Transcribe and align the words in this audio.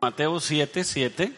Mateo 0.00 0.40
7, 0.40 0.82
7. 0.82 1.32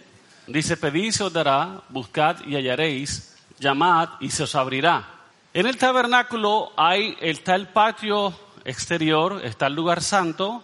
Dice, 0.47 0.77
pedid 0.77 1.07
y 1.07 1.13
se 1.13 1.25
os 1.25 1.33
dará, 1.33 1.83
buscad 1.89 2.45
y 2.47 2.55
hallaréis, 2.55 3.37
llamad 3.59 4.11
y 4.21 4.31
se 4.31 4.45
os 4.45 4.55
abrirá. 4.55 5.09
En 5.53 5.67
el 5.67 5.77
tabernáculo 5.77 6.73
hay, 6.77 7.17
está 7.21 7.57
el 7.57 7.67
patio 7.67 8.33
exterior, 8.65 9.41
está 9.45 9.67
el 9.67 9.75
lugar 9.75 10.01
santo 10.01 10.63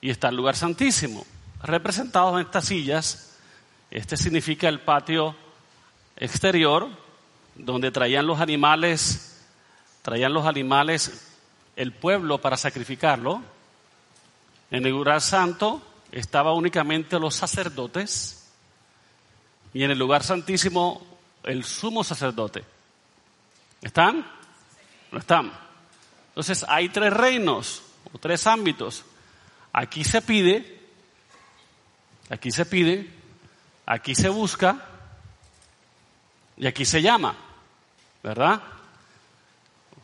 y 0.00 0.10
está 0.10 0.28
el 0.28 0.36
lugar 0.36 0.54
santísimo. 0.54 1.26
Representados 1.64 2.34
en 2.34 2.46
estas 2.46 2.66
sillas, 2.66 3.36
este 3.90 4.16
significa 4.16 4.68
el 4.68 4.78
patio 4.78 5.34
exterior, 6.16 6.88
donde 7.56 7.90
traían 7.90 8.26
los 8.26 8.38
animales, 8.38 9.44
traían 10.02 10.32
los 10.32 10.46
animales 10.46 11.28
el 11.74 11.92
pueblo 11.92 12.40
para 12.40 12.56
sacrificarlo. 12.56 13.42
En 14.70 14.86
el 14.86 14.92
lugar 14.92 15.20
santo 15.20 15.82
estaba 16.12 16.52
únicamente 16.52 17.18
los 17.18 17.34
sacerdotes 17.34 18.48
y 19.72 19.84
en 19.84 19.90
el 19.90 19.98
lugar 19.98 20.24
santísimo 20.24 21.06
el 21.44 21.64
sumo 21.64 22.04
sacerdote. 22.04 22.64
¿Están? 23.80 24.26
¿No 25.12 25.18
están? 25.18 25.52
Entonces 26.28 26.64
hay 26.68 26.88
tres 26.88 27.12
reinos 27.12 27.82
o 28.12 28.18
tres 28.18 28.46
ámbitos. 28.46 29.04
Aquí 29.72 30.04
se 30.04 30.22
pide, 30.22 30.80
aquí 32.28 32.50
se 32.50 32.66
pide, 32.66 33.10
aquí 33.86 34.14
se 34.14 34.28
busca 34.28 34.86
y 36.56 36.66
aquí 36.66 36.84
se 36.84 37.00
llama, 37.02 37.36
¿verdad? 38.22 38.62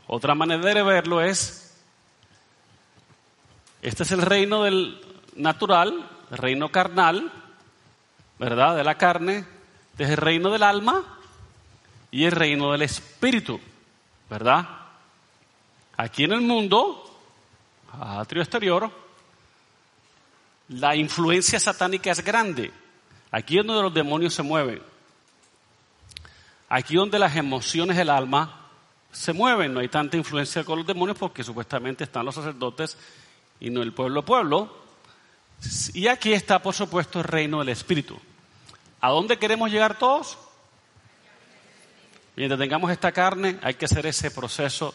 Otra 0.06 0.34
manera 0.34 0.62
de 0.62 0.82
verlo 0.82 1.20
es, 1.20 1.74
este 3.82 4.04
es 4.04 4.12
el 4.12 4.22
reino 4.22 4.62
del 4.62 5.05
natural, 5.36 6.08
reino 6.30 6.70
carnal, 6.70 7.30
¿verdad? 8.38 8.76
De 8.76 8.84
la 8.84 8.96
carne, 8.96 9.44
es 9.98 10.10
el 10.10 10.16
reino 10.16 10.50
del 10.50 10.62
alma 10.62 11.04
y 12.10 12.24
el 12.24 12.32
reino 12.32 12.72
del 12.72 12.82
espíritu, 12.82 13.60
¿verdad? 14.28 14.68
Aquí 15.96 16.24
en 16.24 16.32
el 16.32 16.42
mundo, 16.42 17.04
atrio 17.98 18.42
exterior, 18.42 18.90
la 20.68 20.96
influencia 20.96 21.58
satánica 21.60 22.10
es 22.10 22.22
grande. 22.22 22.72
Aquí 23.30 23.58
es 23.58 23.66
donde 23.66 23.82
los 23.82 23.94
demonios 23.94 24.34
se 24.34 24.42
mueven. 24.42 24.82
Aquí 26.68 26.96
donde 26.96 27.18
las 27.18 27.36
emociones 27.36 27.96
del 27.96 28.10
alma 28.10 28.66
se 29.12 29.32
mueven, 29.32 29.72
no 29.72 29.80
hay 29.80 29.88
tanta 29.88 30.16
influencia 30.16 30.64
con 30.64 30.78
los 30.78 30.86
demonios 30.86 31.16
porque 31.16 31.44
supuestamente 31.44 32.04
están 32.04 32.26
los 32.26 32.34
sacerdotes 32.34 32.98
y 33.60 33.70
no 33.70 33.82
el 33.82 33.92
pueblo 33.92 34.24
pueblo. 34.24 34.85
Y 35.94 36.08
aquí 36.08 36.32
está, 36.32 36.60
por 36.60 36.74
supuesto, 36.74 37.18
el 37.18 37.24
reino 37.24 37.58
del 37.58 37.70
Espíritu. 37.70 38.18
¿A 39.00 39.10
dónde 39.10 39.38
queremos 39.38 39.70
llegar 39.70 39.98
todos? 39.98 40.38
Mientras 42.36 42.60
tengamos 42.60 42.90
esta 42.90 43.12
carne, 43.12 43.58
hay 43.62 43.74
que 43.74 43.86
hacer 43.86 44.06
ese 44.06 44.30
proceso 44.30 44.94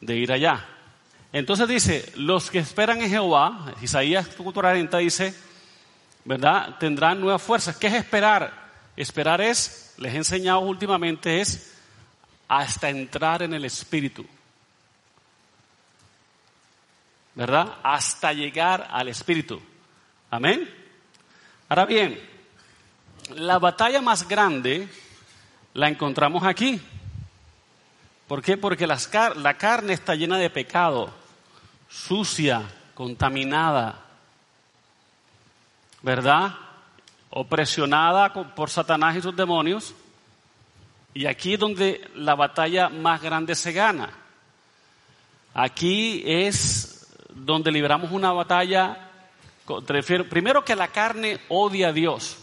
de 0.00 0.16
ir 0.16 0.32
allá. 0.32 0.66
Entonces 1.32 1.68
dice, 1.68 2.12
los 2.16 2.50
que 2.50 2.58
esperan 2.58 3.02
en 3.02 3.10
Jehová, 3.10 3.74
Isaías 3.82 4.28
40 4.28 4.96
dice, 4.98 5.34
¿verdad? 6.24 6.76
Tendrán 6.78 7.20
nuevas 7.20 7.42
fuerzas. 7.42 7.76
¿Qué 7.76 7.88
es 7.88 7.94
esperar? 7.94 8.68
Esperar 8.96 9.40
es, 9.40 9.94
les 9.98 10.14
he 10.14 10.16
enseñado 10.16 10.60
últimamente, 10.60 11.40
es 11.40 11.74
hasta 12.48 12.88
entrar 12.88 13.42
en 13.42 13.52
el 13.52 13.64
Espíritu. 13.66 14.26
¿Verdad? 17.34 17.76
Hasta 17.82 18.32
llegar 18.32 18.88
al 18.90 19.08
Espíritu. 19.08 19.62
Amén. 20.30 20.68
Ahora 21.68 21.86
bien, 21.86 22.20
la 23.34 23.58
batalla 23.58 24.00
más 24.02 24.28
grande 24.28 24.88
la 25.74 25.88
encontramos 25.88 26.44
aquí. 26.44 26.80
¿Por 28.26 28.42
qué? 28.42 28.56
Porque 28.58 28.86
la 28.86 29.54
carne 29.54 29.94
está 29.94 30.14
llena 30.14 30.36
de 30.36 30.50
pecado, 30.50 31.10
sucia, 31.88 32.62
contaminada, 32.94 34.04
¿verdad? 36.02 36.54
Opresionada 37.30 38.32
por 38.32 38.68
Satanás 38.68 39.16
y 39.16 39.22
sus 39.22 39.34
demonios. 39.34 39.94
Y 41.14 41.24
aquí 41.24 41.54
es 41.54 41.60
donde 41.60 42.06
la 42.14 42.34
batalla 42.34 42.90
más 42.90 43.22
grande 43.22 43.54
se 43.54 43.72
gana. 43.72 44.10
Aquí 45.54 46.22
es 46.26 47.08
donde 47.30 47.72
libramos 47.72 48.12
una 48.12 48.32
batalla. 48.32 49.07
Primero 50.28 50.64
que 50.64 50.76
la 50.76 50.88
carne 50.88 51.40
odia 51.48 51.88
a 51.88 51.92
Dios. 51.92 52.38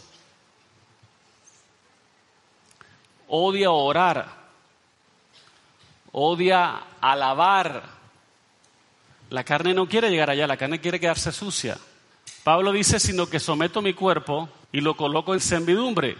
Odia 3.28 3.70
orar. 3.70 4.28
Odia 6.12 6.82
alabar. 7.00 7.82
La 9.30 9.44
carne 9.44 9.74
no 9.74 9.88
quiere 9.88 10.10
llegar 10.10 10.30
allá, 10.30 10.46
la 10.46 10.56
carne 10.56 10.80
quiere 10.80 11.00
quedarse 11.00 11.32
sucia. 11.32 11.76
Pablo 12.44 12.72
dice, 12.72 13.00
sino 13.00 13.26
que 13.26 13.40
someto 13.40 13.82
mi 13.82 13.92
cuerpo 13.92 14.48
y 14.70 14.80
lo 14.80 14.96
coloco 14.96 15.34
en 15.34 15.40
servidumbre 15.40 16.16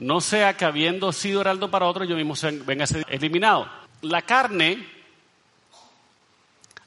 no 0.00 0.22
sea 0.22 0.56
que 0.56 0.64
habiendo 0.64 1.12
sido 1.12 1.42
heraldo 1.42 1.70
para 1.70 1.86
otro, 1.86 2.04
yo 2.04 2.16
mismo 2.16 2.34
venga 2.64 2.84
a 2.84 2.86
ser 2.86 3.04
eliminado. 3.10 3.70
La 4.00 4.22
carne 4.22 4.86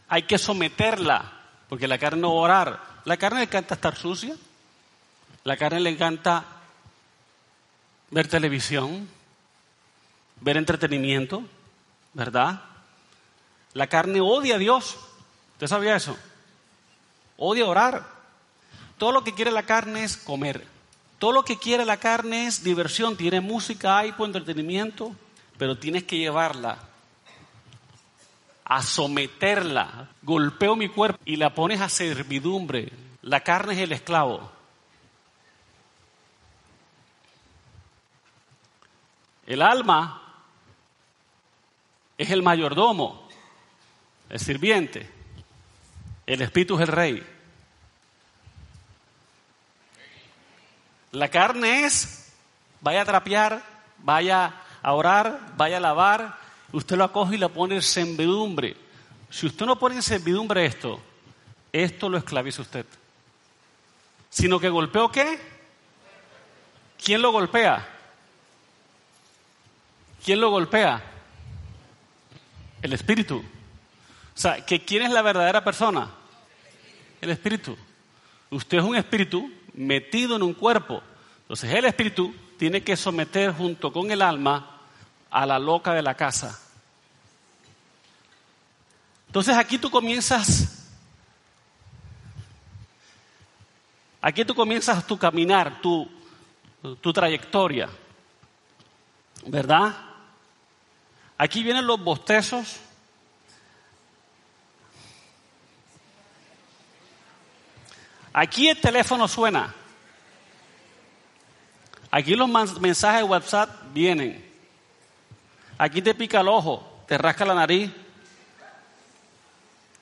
hay 0.07 0.23
que 0.23 0.40
someterla, 0.40 1.32
porque 1.73 1.88
la 1.88 1.97
carne 1.97 2.22
no 2.22 2.34
orar. 2.34 2.79
La 3.03 3.17
carne 3.17 3.39
le 3.39 3.45
encanta 3.45 3.73
estar 3.73 3.95
sucia, 3.95 4.35
la 5.44 5.57
carne 5.57 5.79
le 5.79 5.89
encanta 5.89 6.45
ver 8.11 8.28
televisión, 8.28 9.09
ver 10.39 10.57
entretenimiento, 10.57 11.44
¿verdad? 12.13 12.61
La 13.73 13.88
carne 13.88 14.22
odia 14.22 14.53
a 14.53 14.59
Dios. 14.59 14.97
¿Usted 15.53 15.66
sabía 15.66 15.95
eso? 15.95 16.16
Odia 17.38 17.66
orar. 17.66 18.05
Todo 19.00 19.11
lo 19.11 19.23
que 19.23 19.34
quiere 19.34 19.50
la 19.50 19.63
carne 19.63 20.03
es 20.03 20.16
comer. 20.16 20.67
Todo 21.17 21.31
lo 21.31 21.44
que 21.44 21.57
quiere 21.57 21.85
la 21.85 21.97
carne 21.97 22.45
es 22.45 22.63
diversión, 22.63 23.17
tiene 23.17 23.41
música, 23.41 23.97
hay 23.97 24.13
entretenimiento, 24.16 25.11
pero 25.57 25.75
tienes 25.75 26.03
que 26.03 26.19
llevarla 26.19 26.92
a 28.66 28.81
someterla. 28.81 30.09
Golpeo 30.22 30.75
mi 30.75 30.90
cuerpo 30.90 31.19
y 31.25 31.35
la 31.35 31.53
pones 31.53 31.81
a 31.81 31.90
servidumbre. 31.90 32.91
La 33.22 33.41
carne 33.41 33.74
es 33.74 33.79
el 33.79 33.91
esclavo. 33.91 34.51
El 39.46 39.62
alma 39.62 40.22
es 42.18 42.29
el 42.31 42.41
mayordomo, 42.41 43.28
el 44.29 44.40
sirviente. 44.40 45.09
El 46.25 46.41
espíritu 46.41 46.75
es 46.75 46.81
el 46.81 46.88
rey. 46.88 47.28
La 51.12 51.28
carne 51.28 51.85
es, 51.85 52.34
vaya 52.81 53.02
a 53.02 53.06
trapear, 53.06 53.62
vaya 54.00 54.53
a 54.81 54.94
orar, 54.94 55.40
vaya 55.57 55.78
a 55.78 55.81
lavar, 55.81 56.38
usted 56.73 56.97
lo 56.97 57.06
acoge 57.06 57.35
y 57.35 57.38
lo 57.38 57.50
pone 57.53 57.75
en 57.75 57.81
servidumbre. 57.81 58.75
Si 59.29 59.45
usted 59.45 59.66
no 59.66 59.79
pone 59.79 59.95
en 59.95 60.03
servidumbre 60.03 60.66
esto, 60.66 61.00
esto 61.72 62.09
lo 62.09 62.17
esclaviza 62.17 62.61
usted. 62.61 62.85
Sino 64.29 64.59
que 64.59 64.69
golpeó 64.69 65.09
qué? 65.09 65.39
¿Quién 67.01 67.22
lo 67.22 67.31
golpea? 67.31 67.88
¿Quién 70.25 70.41
lo 70.41 70.50
golpea? 70.50 71.01
El 72.81 72.94
espíritu. 72.94 73.38
O 73.38 74.37
sea, 74.37 74.66
que 74.66 74.84
¿quién 74.84 75.03
es 75.03 75.11
la 75.11 75.22
verdadera 75.22 75.64
persona? 75.64 76.09
El 77.22 77.29
espíritu. 77.29 77.78
Usted 78.49 78.79
es 78.79 78.84
un 78.84 78.96
espíritu 78.96 79.52
metido 79.73 80.35
en 80.35 80.43
un 80.43 80.53
cuerpo. 80.53 81.02
Entonces 81.41 81.72
el 81.72 81.85
espíritu 81.85 82.34
tiene 82.58 82.84
que 82.84 82.96
someter 82.96 83.53
junto 83.53 83.91
con 83.91 84.09
el 84.11 84.22
alma 84.22 84.79
a 85.29 85.46
la 85.46 85.59
loca 85.59 85.93
de 85.93 86.02
la 86.02 86.16
casa. 86.16 86.62
Entonces 89.34 89.58
aquí 89.58 89.80
tú 89.80 89.90
comienzas, 89.90 90.85
aquí 94.22 94.46
tú 94.46 94.53
comienzas 94.53 95.08
tu 95.08 95.18
caminar, 95.18 95.82
tu, 95.82 96.08
tu 97.02 97.12
trayectoria, 97.12 97.90
¿verdad? 99.47 99.91
Aquí 101.35 101.64
vienen 101.64 101.88
los 101.88 102.00
bostezos. 102.00 102.80
Aquí 108.34 108.70
el 108.70 108.80
teléfono 108.80 109.28
suena. 109.28 109.74
Aquí 112.12 112.35
los 112.35 112.80
mensajes 112.80 113.22
de 113.22 113.28
WhatsApp 113.28 113.82
vienen. 113.96 114.47
Aquí 115.80 116.03
te 116.03 116.14
pica 116.14 116.41
el 116.41 116.50
ojo, 116.50 117.03
te 117.08 117.18
rasca 117.18 117.46
la 117.46 117.56
nariz, 117.56 117.90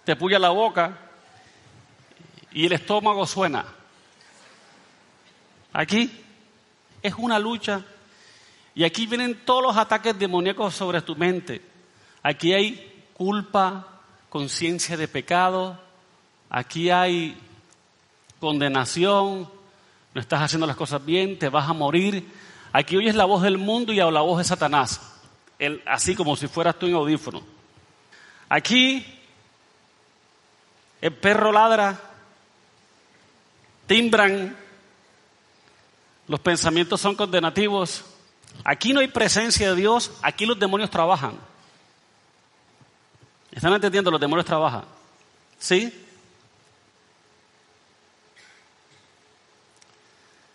te 0.03 0.15
puya 0.15 0.39
la 0.39 0.49
boca 0.49 0.97
y 2.51 2.65
el 2.65 2.73
estómago 2.73 3.25
suena. 3.25 3.65
Aquí 5.73 6.11
es 7.01 7.13
una 7.17 7.39
lucha. 7.39 7.83
Y 8.73 8.83
aquí 8.83 9.05
vienen 9.05 9.41
todos 9.45 9.63
los 9.63 9.77
ataques 9.77 10.17
demoníacos 10.17 10.75
sobre 10.75 11.01
tu 11.01 11.15
mente. 11.15 11.61
Aquí 12.23 12.53
hay 12.53 13.05
culpa, 13.13 13.87
conciencia 14.29 14.95
de 14.95 15.07
pecado. 15.07 15.79
Aquí 16.49 16.89
hay 16.89 17.37
condenación. 18.39 19.49
No 20.13 20.21
estás 20.21 20.41
haciendo 20.41 20.67
las 20.67 20.75
cosas 20.75 21.03
bien, 21.05 21.39
te 21.39 21.49
vas 21.49 21.69
a 21.69 21.73
morir. 21.73 22.27
Aquí 22.73 22.97
oyes 22.97 23.15
la 23.15 23.25
voz 23.25 23.41
del 23.43 23.57
mundo 23.57 23.93
y 23.93 23.97
la 23.97 24.21
voz 24.21 24.39
de 24.39 24.43
Satanás. 24.43 25.01
así 25.85 26.15
como 26.15 26.35
si 26.35 26.47
fueras 26.47 26.77
tú 26.77 26.87
en 26.87 26.95
audífono. 26.95 27.43
Aquí 28.49 29.05
el 31.01 31.13
perro 31.13 31.51
ladra, 31.51 31.99
timbran, 33.87 34.55
los 36.27 36.39
pensamientos 36.39 37.01
son 37.01 37.15
condenativos. 37.15 38.05
Aquí 38.63 38.93
no 38.93 38.99
hay 38.99 39.07
presencia 39.07 39.71
de 39.71 39.75
Dios, 39.75 40.11
aquí 40.21 40.45
los 40.45 40.59
demonios 40.59 40.89
trabajan. 40.89 41.37
¿Están 43.51 43.73
entendiendo? 43.73 44.11
Los 44.11 44.21
demonios 44.21 44.45
trabajan. 44.45 44.85
¿Sí? 45.59 46.07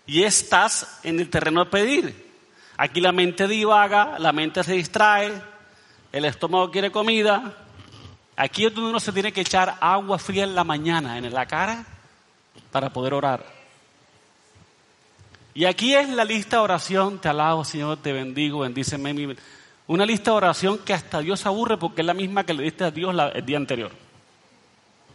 Y 0.06 0.22
estás 0.22 1.00
en 1.02 1.18
el 1.20 1.28
terreno 1.28 1.64
de 1.64 1.70
pedir. 1.70 2.26
Aquí 2.76 3.00
la 3.00 3.12
mente 3.12 3.48
divaga, 3.48 4.18
la 4.18 4.32
mente 4.32 4.62
se 4.62 4.74
distrae, 4.74 5.42
el 6.12 6.24
estómago 6.24 6.70
quiere 6.70 6.92
comida. 6.92 7.65
Aquí 8.36 8.66
es 8.66 8.74
donde 8.74 8.90
uno 8.90 9.00
se 9.00 9.12
tiene 9.12 9.32
que 9.32 9.40
echar 9.40 9.78
agua 9.80 10.18
fría 10.18 10.44
en 10.44 10.54
la 10.54 10.62
mañana, 10.62 11.16
en 11.16 11.32
la 11.32 11.46
cara, 11.46 11.84
para 12.70 12.92
poder 12.92 13.14
orar. 13.14 13.44
Y 15.54 15.64
aquí 15.64 15.94
es 15.94 16.10
la 16.10 16.24
lista 16.24 16.56
de 16.56 16.62
oración, 16.62 17.18
te 17.18 17.30
alabo 17.30 17.64
Señor, 17.64 17.96
te 17.96 18.12
bendigo, 18.12 18.58
bendíceme. 18.60 19.36
Una 19.86 20.04
lista 20.04 20.32
de 20.32 20.36
oración 20.36 20.78
que 20.78 20.92
hasta 20.92 21.20
Dios 21.20 21.46
aburre 21.46 21.78
porque 21.78 22.02
es 22.02 22.06
la 22.06 22.12
misma 22.12 22.44
que 22.44 22.52
le 22.52 22.64
diste 22.64 22.84
a 22.84 22.90
Dios 22.90 23.16
el 23.34 23.46
día 23.46 23.56
anterior. 23.56 23.90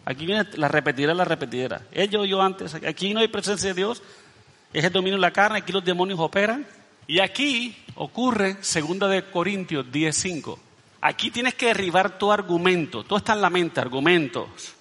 Aquí 0.04 0.26
viene 0.26 0.46
la 0.56 0.68
repetidera, 0.68 1.14
la 1.14 1.26
repetidera. 1.26 1.84
Ellos, 1.92 2.28
yo 2.28 2.42
antes, 2.42 2.74
aquí 2.74 3.14
no 3.14 3.20
hay 3.20 3.28
presencia 3.28 3.70
de 3.70 3.76
Dios, 3.76 4.02
es 4.74 4.84
el 4.84 4.92
dominio 4.92 5.18
de 5.18 5.22
la 5.22 5.32
carne, 5.32 5.60
aquí 5.60 5.72
los 5.72 5.86
demonios 5.86 6.20
operan. 6.20 6.66
Y 7.06 7.20
aquí 7.20 7.78
ocurre, 7.96 8.58
segunda 8.62 9.08
de 9.08 9.24
Corintios 9.26 9.86
10.5. 9.86 10.58
Aquí 11.02 11.32
tienes 11.32 11.56
que 11.56 11.68
derribar 11.68 12.18
tu 12.18 12.32
argumento, 12.32 13.04
todo 13.04 13.18
está 13.18 13.34
en 13.34 13.42
la 13.42 13.50
mente, 13.50 13.80
argumentos 13.82 14.76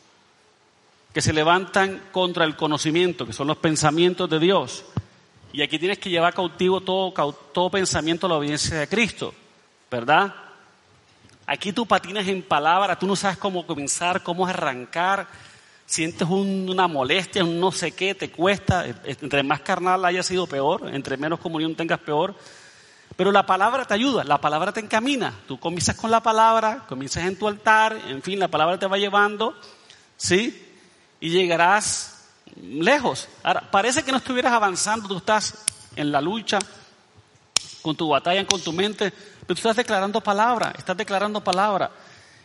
que 1.12 1.20
se 1.20 1.32
levantan 1.32 2.02
contra 2.12 2.44
el 2.44 2.56
conocimiento, 2.56 3.26
que 3.26 3.32
son 3.32 3.49
los 3.49 3.56
pensamientos 3.56 4.31
de 4.31 4.38
Dios. 4.38 4.84
Y 5.52 5.62
aquí 5.62 5.78
tienes 5.78 5.99
que 5.99 6.11
llevar 6.11 6.34
cautivo 6.34 6.81
todo, 6.81 7.12
todo 7.52 7.70
pensamiento 7.70 8.26
a 8.26 8.28
la 8.28 8.37
obediencia 8.37 8.78
de 8.78 8.87
Cristo, 8.87 9.34
¿verdad? 9.90 10.32
Aquí 11.46 11.72
tú 11.72 11.84
patinas 11.87 12.28
en 12.28 12.43
palabras, 12.43 12.99
tú 12.99 13.08
no 13.08 13.17
sabes 13.17 13.38
cómo 13.38 13.67
comenzar, 13.67 14.22
cómo 14.22 14.46
arrancar, 14.46 15.26
sientes 15.84 16.28
una 16.28 16.87
molestia, 16.87 17.43
un 17.43 17.58
no 17.58 17.72
sé 17.72 17.90
qué, 17.90 18.14
te 18.14 18.31
cuesta, 18.31 18.87
entre 19.05 19.43
más 19.43 19.61
carnal 19.62 20.05
haya 20.05 20.22
sido 20.22 20.46
peor, 20.46 20.88
entre 20.94 21.17
menos 21.17 21.40
comunión 21.40 21.75
tengas 21.75 21.99
peor, 21.99 22.37
pero 23.20 23.32
la 23.32 23.44
palabra 23.44 23.84
te 23.84 23.93
ayuda, 23.93 24.25
la 24.25 24.40
palabra 24.40 24.72
te 24.72 24.81
encamina, 24.81 25.34
tú 25.46 25.61
comienzas 25.61 25.94
con 25.94 26.11
la 26.11 26.22
palabra, 26.22 26.87
comienzas 26.88 27.25
en 27.25 27.38
tu 27.38 27.49
altar, 27.49 27.94
en 28.08 28.22
fin, 28.22 28.38
la 28.38 28.49
palabra 28.49 28.78
te 28.78 28.87
va 28.87 28.96
llevando, 28.96 29.55
¿sí? 30.17 30.75
Y 31.20 31.28
llegarás 31.28 32.31
lejos. 32.62 33.28
Ahora, 33.43 33.70
parece 33.70 34.02
que 34.02 34.11
no 34.11 34.17
estuvieras 34.17 34.55
avanzando, 34.55 35.06
tú 35.06 35.19
estás 35.19 35.67
en 35.96 36.11
la 36.11 36.22
lucha, 36.22 36.61
con 37.82 37.94
tu 37.94 38.08
batalla, 38.08 38.46
con 38.46 38.58
tu 38.58 38.72
mente, 38.72 39.11
pero 39.11 39.49
tú 39.49 39.52
estás 39.52 39.76
declarando 39.76 40.22
palabra, 40.22 40.72
estás 40.78 40.96
declarando 40.96 41.44
palabra. 41.44 41.90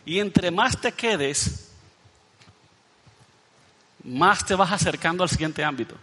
Y 0.04 0.20
entre 0.20 0.50
más 0.50 0.78
te 0.78 0.92
quedes, 0.92 1.70
más 4.04 4.44
te 4.44 4.54
vas 4.54 4.72
acercando 4.72 5.22
al 5.22 5.30
siguiente 5.30 5.64
ámbito. 5.64 5.94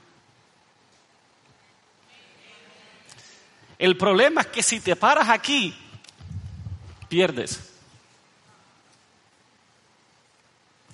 El 3.84 3.98
problema 3.98 4.40
es 4.40 4.48
que 4.48 4.64
si 4.64 4.80
te 4.80 4.96
paras 4.96 5.28
aquí, 5.28 5.76
pierdes. 7.10 7.70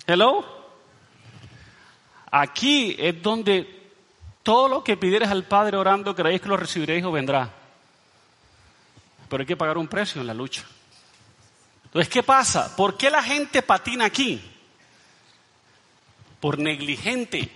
Hello? 0.08 0.44
Aquí 2.32 2.96
es 2.98 3.22
donde 3.22 3.92
todo 4.42 4.66
lo 4.66 4.82
que 4.82 4.96
pidieres 4.96 5.28
al 5.28 5.44
Padre 5.44 5.76
orando, 5.76 6.16
creéis 6.16 6.40
que 6.40 6.48
lo 6.48 6.56
recibiréis 6.56 7.04
o 7.04 7.12
vendrá. 7.12 7.48
Pero 9.28 9.40
hay 9.42 9.46
que 9.46 9.56
pagar 9.56 9.78
un 9.78 9.86
precio 9.86 10.20
en 10.20 10.26
la 10.26 10.34
lucha. 10.34 10.64
Entonces, 11.84 12.08
¿qué 12.08 12.24
pasa? 12.24 12.74
¿Por 12.74 12.96
qué 12.96 13.08
la 13.08 13.22
gente 13.22 13.62
patina 13.62 14.06
aquí? 14.06 14.42
Por 16.40 16.58
negligente. 16.58 17.52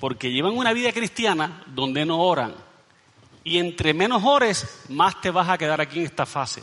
Porque 0.00 0.32
llevan 0.32 0.58
una 0.58 0.72
vida 0.72 0.90
cristiana 0.90 1.62
donde 1.66 2.04
no 2.04 2.18
oran. 2.18 2.69
Y 3.42 3.58
entre 3.58 3.94
menos 3.94 4.22
ores, 4.24 4.84
más 4.88 5.20
te 5.20 5.30
vas 5.30 5.48
a 5.48 5.58
quedar 5.58 5.80
aquí 5.80 5.98
en 5.98 6.06
esta 6.06 6.26
fase. 6.26 6.62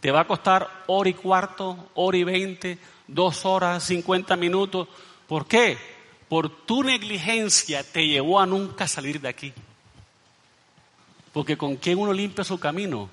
Te 0.00 0.10
va 0.10 0.20
a 0.20 0.26
costar 0.26 0.84
hora 0.86 1.08
y 1.08 1.14
cuarto, 1.14 1.90
hora 1.94 2.16
y 2.16 2.24
veinte, 2.24 2.78
dos 3.06 3.44
horas, 3.44 3.84
cincuenta 3.84 4.36
minutos. 4.36 4.88
¿Por 5.26 5.46
qué? 5.46 5.78
por 6.28 6.50
tu 6.66 6.82
negligencia 6.82 7.82
te 7.82 8.06
llevó 8.06 8.38
a 8.38 8.46
nunca 8.46 8.86
salir 8.86 9.20
de 9.20 9.28
aquí. 9.28 9.52
Porque 11.32 11.56
con 11.56 11.76
quién 11.76 11.98
uno 11.98 12.12
limpia 12.12 12.44
su 12.44 12.58
camino? 12.58 13.08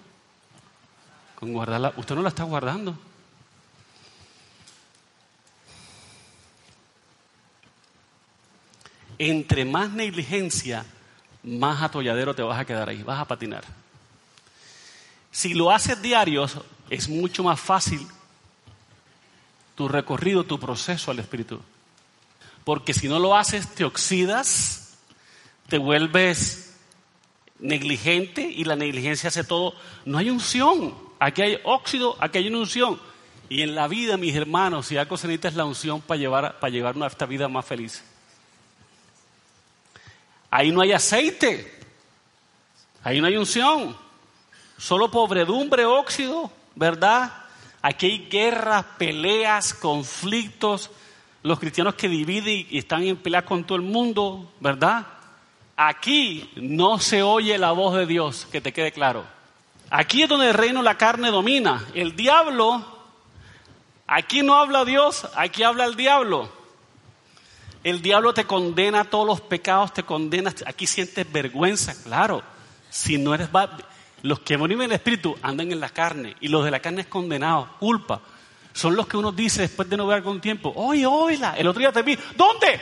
Con 1.35 1.53
guardarla. 1.53 1.93
Usted 1.95 2.15
no 2.15 2.21
la 2.21 2.29
está 2.29 2.43
guardando. 2.43 2.97
Entre 9.17 9.63
más 9.63 9.91
negligencia, 9.91 10.85
más 11.45 11.81
atolladero 11.81 12.33
te 12.33 12.41
vas 12.41 12.59
a 12.59 12.65
quedar 12.65 12.89
ahí, 12.89 13.03
vas 13.03 13.19
a 13.19 13.25
patinar. 13.25 13.63
Si 15.31 15.53
lo 15.53 15.71
haces 15.71 16.01
diarios, 16.01 16.57
es 16.89 17.07
mucho 17.07 17.43
más 17.43 17.59
fácil 17.59 18.05
tu 19.75 19.87
recorrido, 19.87 20.43
tu 20.43 20.59
proceso 20.59 21.11
al 21.11 21.19
Espíritu. 21.19 21.59
Porque 22.63 22.93
si 22.93 23.07
no 23.07 23.19
lo 23.19 23.35
haces, 23.35 23.67
te 23.75 23.83
oxidas, 23.83 24.97
te 25.67 25.77
vuelves 25.77 26.77
negligente 27.59 28.41
y 28.41 28.63
la 28.63 28.75
negligencia 28.75 29.27
hace 29.27 29.43
todo. 29.43 29.75
No 30.05 30.17
hay 30.17 30.29
unción. 30.29 30.95
Aquí 31.19 31.41
hay 31.41 31.59
óxido, 31.63 32.15
aquí 32.19 32.39
hay 32.39 32.47
una 32.47 32.59
unción. 32.59 32.99
Y 33.49 33.61
en 33.61 33.75
la 33.75 33.87
vida, 33.87 34.17
mis 34.17 34.35
hermanos, 34.35 34.87
si 34.87 34.97
algo 34.97 35.17
se 35.17 35.31
es 35.31 35.53
la 35.53 35.65
unción 35.65 36.01
para 36.01 36.19
llevar, 36.19 36.59
para 36.59 36.71
llevar 36.71 36.95
una, 36.95 37.07
esta 37.07 37.25
vida 37.25 37.47
más 37.47 37.65
feliz. 37.65 38.03
Ahí 40.55 40.71
no 40.71 40.79
hay 40.79 40.93
aceite. 40.93 41.69
Ahí 43.03 43.19
no 43.19 43.27
hay 43.27 43.35
unción. 43.35 43.93
Solo 44.77 45.11
pobredumbre, 45.11 45.83
óxido, 45.83 46.49
¿verdad? 46.75 47.29
Aquí 47.81 48.05
hay 48.05 48.29
guerras, 48.29 48.85
peleas, 48.97 49.73
conflictos 49.73 50.91
los 51.43 51.59
cristianos 51.59 51.95
que 51.95 52.07
dividen 52.07 52.67
y 52.69 52.77
están 52.77 53.03
en 53.03 53.17
pelea 53.17 53.43
con 53.43 53.65
todo 53.65 53.75
el 53.75 53.81
mundo, 53.81 54.49
¿verdad? 54.61 55.05
Aquí 55.75 56.49
no 56.55 56.99
se 56.99 57.21
oye 57.21 57.57
la 57.57 57.73
voz 57.73 57.93
de 57.93 58.05
Dios, 58.05 58.47
que 58.49 58.61
te 58.61 58.71
quede 58.71 58.93
claro. 58.93 59.25
Aquí 59.89 60.23
es 60.23 60.29
donde 60.29 60.47
el 60.47 60.53
reino 60.53 60.81
la 60.81 60.97
carne 60.97 61.31
domina. 61.31 61.83
El 61.93 62.15
diablo, 62.15 62.81
aquí 64.07 64.41
no 64.41 64.55
habla 64.55 64.85
Dios, 64.85 65.27
aquí 65.35 65.63
habla 65.63 65.83
el 65.83 65.97
diablo. 65.97 66.49
El 67.85 68.01
diablo 68.01 68.33
te 68.33 68.45
condena 68.45 69.01
a 69.01 69.03
todos 69.03 69.27
los 69.27 69.41
pecados, 69.41 69.93
te 69.93 70.01
condena, 70.01 70.51
aquí 70.65 70.87
sientes 70.87 71.31
vergüenza, 71.31 71.93
claro. 72.01 72.41
Si 72.89 73.19
no 73.19 73.35
eres 73.35 73.47
los 74.23 74.39
que 74.39 74.57
morimos 74.57 74.85
en 74.85 74.89
el 74.89 74.95
espíritu 74.95 75.37
andan 75.43 75.71
en 75.71 75.79
la 75.79 75.89
carne 75.89 76.35
y 76.41 76.47
los 76.47 76.65
de 76.65 76.71
la 76.71 76.79
carne 76.79 77.01
es 77.01 77.07
condenado, 77.07 77.69
culpa 77.79 78.21
son 78.73 78.95
los 78.95 79.05
que 79.05 79.17
uno 79.17 79.31
dice 79.31 79.61
después 79.61 79.87
de 79.87 79.97
no 79.97 80.07
ver 80.07 80.17
algún 80.17 80.41
tiempo, 80.41 80.73
oye, 80.75 81.05
oíla, 81.05 81.53
el 81.59 81.67
otro 81.67 81.79
día 81.79 81.91
te 81.91 82.01
vi, 82.01 82.17
¿dónde? 82.35 82.81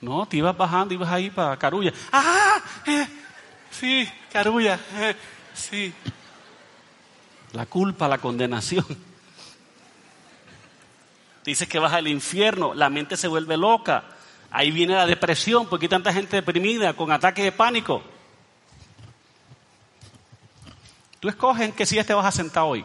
No, 0.00 0.26
te 0.26 0.38
ibas 0.38 0.56
bajando, 0.56 0.94
ibas 0.94 1.12
ahí 1.12 1.30
para 1.30 1.56
Carulla. 1.56 1.92
¡Ah! 2.10 2.60
Eh, 2.88 3.06
sí, 3.70 4.08
Carulla, 4.32 4.80
eh, 4.96 5.14
sí. 5.54 5.94
La 7.52 7.66
culpa, 7.66 8.08
la 8.08 8.18
condenación 8.18 9.09
dices 11.44 11.68
que 11.68 11.78
vas 11.78 11.92
al 11.92 12.08
infierno, 12.08 12.74
la 12.74 12.90
mente 12.90 13.16
se 13.16 13.28
vuelve 13.28 13.56
loca. 13.56 14.04
Ahí 14.50 14.70
viene 14.70 14.94
la 14.94 15.06
depresión, 15.06 15.66
porque 15.68 15.86
hay 15.86 15.90
tanta 15.90 16.12
gente 16.12 16.36
deprimida 16.36 16.92
con 16.94 17.12
ataques 17.12 17.44
de 17.44 17.52
pánico. 17.52 18.02
Tú 21.20 21.28
escoges 21.28 21.66
en 21.66 21.72
qué 21.72 21.86
silla 21.86 22.04
te 22.04 22.14
vas 22.14 22.26
a 22.26 22.32
sentar 22.32 22.64
hoy. 22.64 22.84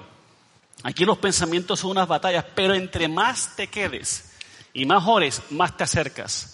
Aquí 0.83 1.05
los 1.05 1.17
pensamientos 1.17 1.79
son 1.79 1.91
unas 1.91 2.07
batallas, 2.07 2.45
pero 2.53 2.73
entre 2.73 3.07
más 3.07 3.55
te 3.55 3.67
quedes 3.67 4.33
y 4.73 4.85
más 4.85 5.03
ores, 5.07 5.41
más 5.49 5.75
te 5.75 5.83
acercas. 5.83 6.51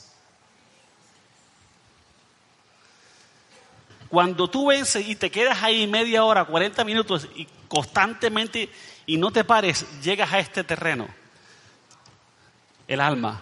Cuando 4.07 4.49
tú 4.49 4.67
vences 4.67 5.07
y 5.07 5.15
te 5.15 5.31
quedas 5.31 5.63
ahí 5.63 5.87
media 5.87 6.23
hora, 6.23 6.45
40 6.45 6.83
minutos 6.83 7.27
y 7.35 7.47
constantemente 7.67 8.69
y 9.05 9.17
no 9.17 9.31
te 9.31 9.43
pares, 9.43 9.85
llegas 10.01 10.31
a 10.31 10.39
este 10.39 10.63
terreno. 10.63 11.07
El 12.91 12.99
alma. 12.99 13.39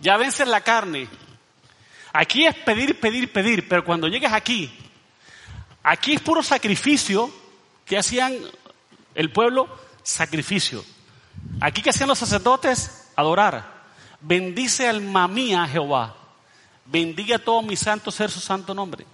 Ya 0.00 0.16
vences 0.16 0.48
la 0.48 0.62
carne. 0.62 1.06
Aquí 2.10 2.46
es 2.46 2.54
pedir, 2.54 2.98
pedir, 2.98 3.30
pedir, 3.30 3.68
pero 3.68 3.84
cuando 3.84 4.08
llegas 4.08 4.32
aquí, 4.32 4.74
aquí 5.82 6.14
es 6.14 6.22
puro 6.22 6.42
sacrificio 6.42 7.30
que 7.84 7.98
hacían 7.98 8.34
el 9.14 9.30
pueblo, 9.30 9.68
sacrificio. 10.02 10.82
Aquí 11.60 11.82
que 11.82 11.90
hacían 11.90 12.08
los 12.08 12.18
sacerdotes, 12.18 13.10
adorar. 13.14 13.74
Bendice 14.22 14.88
alma 14.88 15.28
mía 15.28 15.68
Jehová. 15.70 16.16
Bendiga 16.86 17.38
todo 17.38 17.60
mi 17.60 17.76
santo 17.76 18.10
ser 18.10 18.30
su 18.30 18.40
santo 18.40 18.72
nombre. 18.72 19.04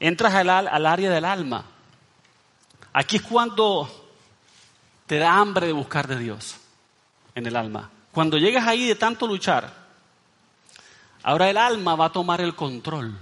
Entras 0.00 0.34
al, 0.34 0.50
al 0.50 0.86
área 0.86 1.08
del 1.08 1.24
alma. 1.24 1.66
Aquí 2.92 3.18
es 3.18 3.22
cuando 3.22 4.01
te 5.12 5.18
da 5.18 5.34
hambre 5.34 5.66
de 5.66 5.74
buscar 5.74 6.08
de 6.08 6.18
Dios 6.18 6.56
en 7.34 7.44
el 7.44 7.54
alma. 7.54 7.90
Cuando 8.12 8.38
llegas 8.38 8.66
ahí 8.66 8.88
de 8.88 8.94
tanto 8.94 9.26
luchar, 9.26 9.70
ahora 11.22 11.50
el 11.50 11.58
alma 11.58 11.94
va 11.96 12.06
a 12.06 12.12
tomar 12.12 12.40
el 12.40 12.54
control. 12.54 13.14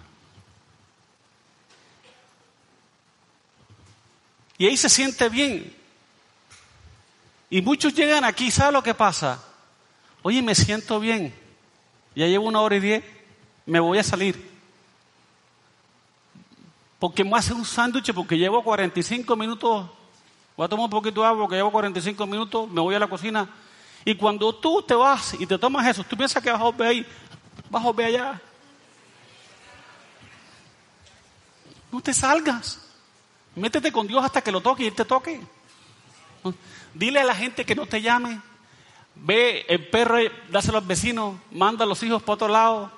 Y 4.56 4.68
ahí 4.68 4.76
se 4.76 4.88
siente 4.88 5.28
bien. 5.28 5.76
Y 7.50 7.60
muchos 7.60 7.92
llegan 7.92 8.22
aquí, 8.22 8.52
¿sabe 8.52 8.70
lo 8.70 8.84
que 8.84 8.94
pasa? 8.94 9.42
Oye, 10.22 10.42
me 10.42 10.54
siento 10.54 11.00
bien. 11.00 11.34
Ya 12.14 12.28
llevo 12.28 12.46
una 12.46 12.60
hora 12.60 12.76
y 12.76 12.80
diez, 12.80 13.04
me 13.66 13.80
voy 13.80 13.98
a 13.98 14.04
salir. 14.04 14.48
Porque 17.00 17.24
me 17.24 17.36
hace 17.36 17.52
un 17.52 17.64
sándwich 17.64 18.12
porque 18.14 18.38
llevo 18.38 18.62
45 18.62 19.34
minutos. 19.34 19.90
Voy 20.60 20.66
a 20.66 20.68
tomar 20.68 20.84
un 20.84 20.90
poquito 20.90 21.22
de 21.22 21.26
agua 21.26 21.44
porque 21.44 21.56
llevo 21.56 21.72
45 21.72 22.26
minutos, 22.26 22.68
me 22.68 22.82
voy 22.82 22.94
a 22.94 22.98
la 22.98 23.06
cocina. 23.06 23.48
Y 24.04 24.14
cuando 24.14 24.54
tú 24.54 24.82
te 24.82 24.94
vas 24.94 25.32
y 25.40 25.46
te 25.46 25.56
tomas 25.56 25.86
eso, 25.86 26.04
tú 26.04 26.18
piensas 26.18 26.42
que 26.42 26.50
vas 26.50 26.60
a 26.60 26.70
ver 26.70 26.88
ahí, 26.88 27.06
vas 27.70 27.82
a 27.82 27.92
ver 27.92 28.06
allá. 28.08 28.42
No 31.90 32.02
te 32.02 32.12
salgas. 32.12 32.78
Métete 33.56 33.90
con 33.90 34.06
Dios 34.06 34.22
hasta 34.22 34.42
que 34.42 34.52
lo 34.52 34.60
toque 34.60 34.82
y 34.82 34.88
Él 34.88 34.94
te 34.94 35.06
toque. 35.06 35.40
Dile 36.92 37.20
a 37.20 37.24
la 37.24 37.34
gente 37.34 37.64
que 37.64 37.74
no 37.74 37.86
te 37.86 38.02
llame. 38.02 38.38
Ve 39.14 39.64
el 39.66 39.88
perro, 39.88 40.18
dáselo 40.50 40.76
al 40.76 40.84
vecino, 40.84 41.40
manda 41.52 41.84
a 41.86 41.88
los 41.88 42.02
hijos 42.02 42.22
para 42.22 42.34
otro 42.34 42.48
lado. 42.48 42.92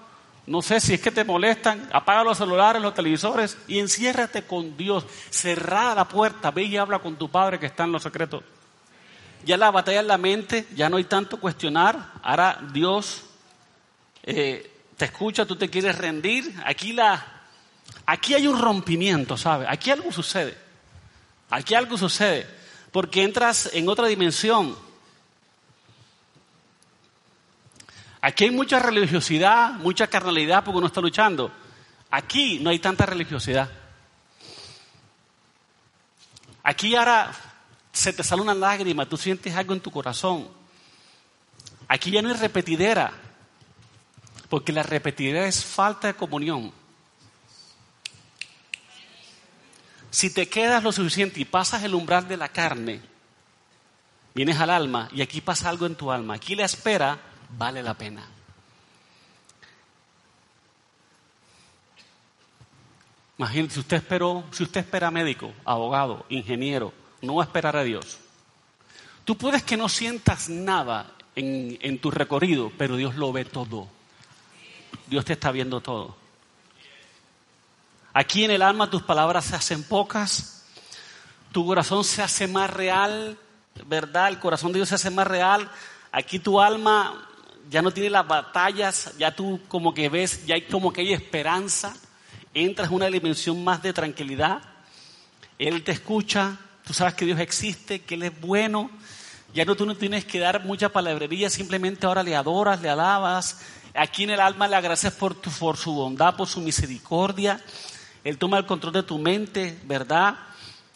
No 0.52 0.60
sé 0.60 0.80
si 0.80 0.92
es 0.92 1.00
que 1.00 1.10
te 1.10 1.24
molestan, 1.24 1.88
apaga 1.94 2.22
los 2.22 2.36
celulares, 2.36 2.82
los 2.82 2.92
televisores 2.92 3.56
y 3.68 3.78
enciérrate 3.78 4.42
con 4.42 4.76
Dios. 4.76 5.06
Cerrada 5.30 5.94
la 5.94 6.06
puerta, 6.06 6.50
ve 6.50 6.64
y 6.64 6.76
habla 6.76 6.98
con 6.98 7.16
tu 7.16 7.30
padre 7.30 7.58
que 7.58 7.64
está 7.64 7.84
en 7.84 7.92
los 7.92 8.02
secretos. 8.02 8.44
Ya 9.46 9.56
la 9.56 9.70
batalla 9.70 10.00
en 10.00 10.08
la 10.08 10.18
mente, 10.18 10.66
ya 10.74 10.90
no 10.90 10.98
hay 10.98 11.04
tanto 11.04 11.40
cuestionar. 11.40 12.12
Ahora 12.22 12.60
Dios 12.70 13.22
eh, 14.24 14.70
te 14.98 15.06
escucha, 15.06 15.46
tú 15.46 15.56
te 15.56 15.70
quieres 15.70 15.96
rendir. 15.96 16.54
Aquí, 16.66 16.92
la, 16.92 17.24
aquí 18.04 18.34
hay 18.34 18.46
un 18.46 18.58
rompimiento, 18.58 19.38
¿sabes? 19.38 19.66
Aquí 19.70 19.90
algo 19.90 20.12
sucede. 20.12 20.54
Aquí 21.48 21.74
algo 21.74 21.96
sucede. 21.96 22.46
Porque 22.90 23.22
entras 23.22 23.70
en 23.72 23.88
otra 23.88 24.06
dimensión 24.06 24.76
Aquí 28.24 28.44
hay 28.44 28.52
mucha 28.52 28.78
religiosidad, 28.78 29.72
mucha 29.72 30.06
carnalidad 30.06 30.62
porque 30.62 30.78
uno 30.78 30.86
está 30.86 31.00
luchando. 31.00 31.50
Aquí 32.08 32.60
no 32.60 32.70
hay 32.70 32.78
tanta 32.78 33.04
religiosidad. 33.04 33.68
Aquí 36.62 36.94
ahora 36.94 37.32
se 37.92 38.12
te 38.12 38.22
sale 38.22 38.40
una 38.40 38.54
lágrima, 38.54 39.06
tú 39.06 39.16
sientes 39.16 39.56
algo 39.56 39.74
en 39.74 39.80
tu 39.80 39.90
corazón. 39.90 40.48
Aquí 41.88 42.12
ya 42.12 42.22
no 42.22 42.28
hay 42.28 42.36
repetidera, 42.36 43.12
porque 44.48 44.72
la 44.72 44.84
repetidera 44.84 45.44
es 45.46 45.64
falta 45.64 46.06
de 46.06 46.14
comunión. 46.14 46.72
Si 50.10 50.32
te 50.32 50.48
quedas 50.48 50.84
lo 50.84 50.92
suficiente 50.92 51.40
y 51.40 51.44
pasas 51.44 51.82
el 51.82 51.96
umbral 51.96 52.28
de 52.28 52.36
la 52.36 52.50
carne, 52.50 53.02
vienes 54.32 54.60
al 54.60 54.70
alma 54.70 55.08
y 55.12 55.22
aquí 55.22 55.40
pasa 55.40 55.68
algo 55.68 55.86
en 55.86 55.96
tu 55.96 56.12
alma. 56.12 56.34
Aquí 56.34 56.54
la 56.54 56.66
espera 56.66 57.31
vale 57.56 57.82
la 57.82 57.94
pena. 57.94 58.26
Imagínate, 63.38 63.74
si 63.74 63.80
usted, 63.80 63.96
esperó, 63.96 64.44
si 64.52 64.62
usted 64.62 64.82
espera 64.82 65.10
médico, 65.10 65.52
abogado, 65.64 66.26
ingeniero, 66.28 66.92
no 67.22 67.36
va 67.36 67.42
a 67.42 67.46
esperar 67.46 67.76
a 67.76 67.82
Dios. 67.82 68.18
Tú 69.24 69.36
puedes 69.36 69.62
que 69.62 69.76
no 69.76 69.88
sientas 69.88 70.48
nada 70.48 71.10
en, 71.34 71.78
en 71.80 71.98
tu 71.98 72.10
recorrido, 72.10 72.70
pero 72.78 72.96
Dios 72.96 73.16
lo 73.16 73.32
ve 73.32 73.44
todo. 73.44 73.88
Dios 75.06 75.24
te 75.24 75.32
está 75.32 75.50
viendo 75.50 75.80
todo. 75.80 76.16
Aquí 78.12 78.44
en 78.44 78.50
el 78.50 78.62
alma 78.62 78.90
tus 78.90 79.02
palabras 79.02 79.46
se 79.46 79.56
hacen 79.56 79.82
pocas, 79.82 80.66
tu 81.50 81.64
corazón 81.64 82.04
se 82.04 82.22
hace 82.22 82.46
más 82.46 82.70
real, 82.70 83.38
¿verdad? 83.86 84.28
El 84.28 84.38
corazón 84.38 84.72
de 84.72 84.78
Dios 84.78 84.90
se 84.90 84.96
hace 84.96 85.10
más 85.10 85.26
real. 85.26 85.70
Aquí 86.12 86.38
tu 86.38 86.60
alma 86.60 87.28
ya 87.70 87.82
no 87.82 87.90
tiene 87.90 88.10
las 88.10 88.26
batallas, 88.26 89.12
ya 89.18 89.34
tú 89.34 89.60
como 89.68 89.94
que 89.94 90.08
ves, 90.08 90.46
ya 90.46 90.54
hay 90.54 90.62
como 90.62 90.92
que 90.92 91.02
hay 91.02 91.12
esperanza, 91.12 91.94
entras 92.54 92.88
en 92.88 92.94
una 92.94 93.06
dimensión 93.06 93.62
más 93.62 93.82
de 93.82 93.92
tranquilidad, 93.92 94.62
Él 95.58 95.82
te 95.84 95.92
escucha, 95.92 96.58
tú 96.84 96.92
sabes 96.92 97.14
que 97.14 97.24
Dios 97.24 97.40
existe, 97.40 98.02
que 98.02 98.14
Él 98.14 98.24
es 98.24 98.40
bueno, 98.40 98.90
ya 99.54 99.64
no 99.64 99.74
tú 99.74 99.86
no 99.86 99.96
tienes 99.96 100.24
que 100.24 100.38
dar 100.38 100.64
mucha 100.64 100.88
palabrería, 100.88 101.50
simplemente 101.50 102.06
ahora 102.06 102.22
le 102.22 102.34
adoras, 102.34 102.80
le 102.80 102.88
alabas, 102.88 103.60
aquí 103.94 104.24
en 104.24 104.30
el 104.30 104.40
alma 104.40 104.68
le 104.68 104.76
agradeces 104.76 105.12
por, 105.12 105.36
por 105.36 105.76
su 105.76 105.92
bondad, 105.92 106.36
por 106.36 106.48
su 106.48 106.60
misericordia, 106.60 107.60
Él 108.24 108.38
toma 108.38 108.58
el 108.58 108.66
control 108.66 108.92
de 108.92 109.02
tu 109.02 109.18
mente, 109.18 109.78
¿verdad? 109.84 110.36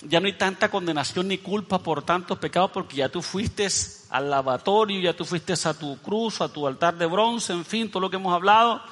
Ya 0.02 0.20
no 0.20 0.26
hay 0.26 0.34
tanta 0.34 0.70
condenación 0.70 1.28
ni 1.28 1.38
culpa 1.38 1.78
por 1.78 2.02
tantos 2.02 2.38
pecados 2.38 2.70
porque 2.70 2.96
ya 2.96 3.08
tú 3.08 3.22
fuiste 3.22 3.64
al 4.10 4.30
lavatorio, 4.30 5.00
ya 5.00 5.16
tú 5.16 5.24
fuiste 5.24 5.54
a 5.64 5.74
tu 5.74 5.98
cruz, 5.98 6.40
a 6.40 6.48
tu 6.48 6.66
altar 6.66 6.96
de 6.96 7.06
bronce, 7.06 7.52
en 7.52 7.64
fin, 7.64 7.90
todo 7.90 8.00
lo 8.00 8.10
que 8.10 8.16
hemos 8.16 8.34
hablado, 8.34 8.82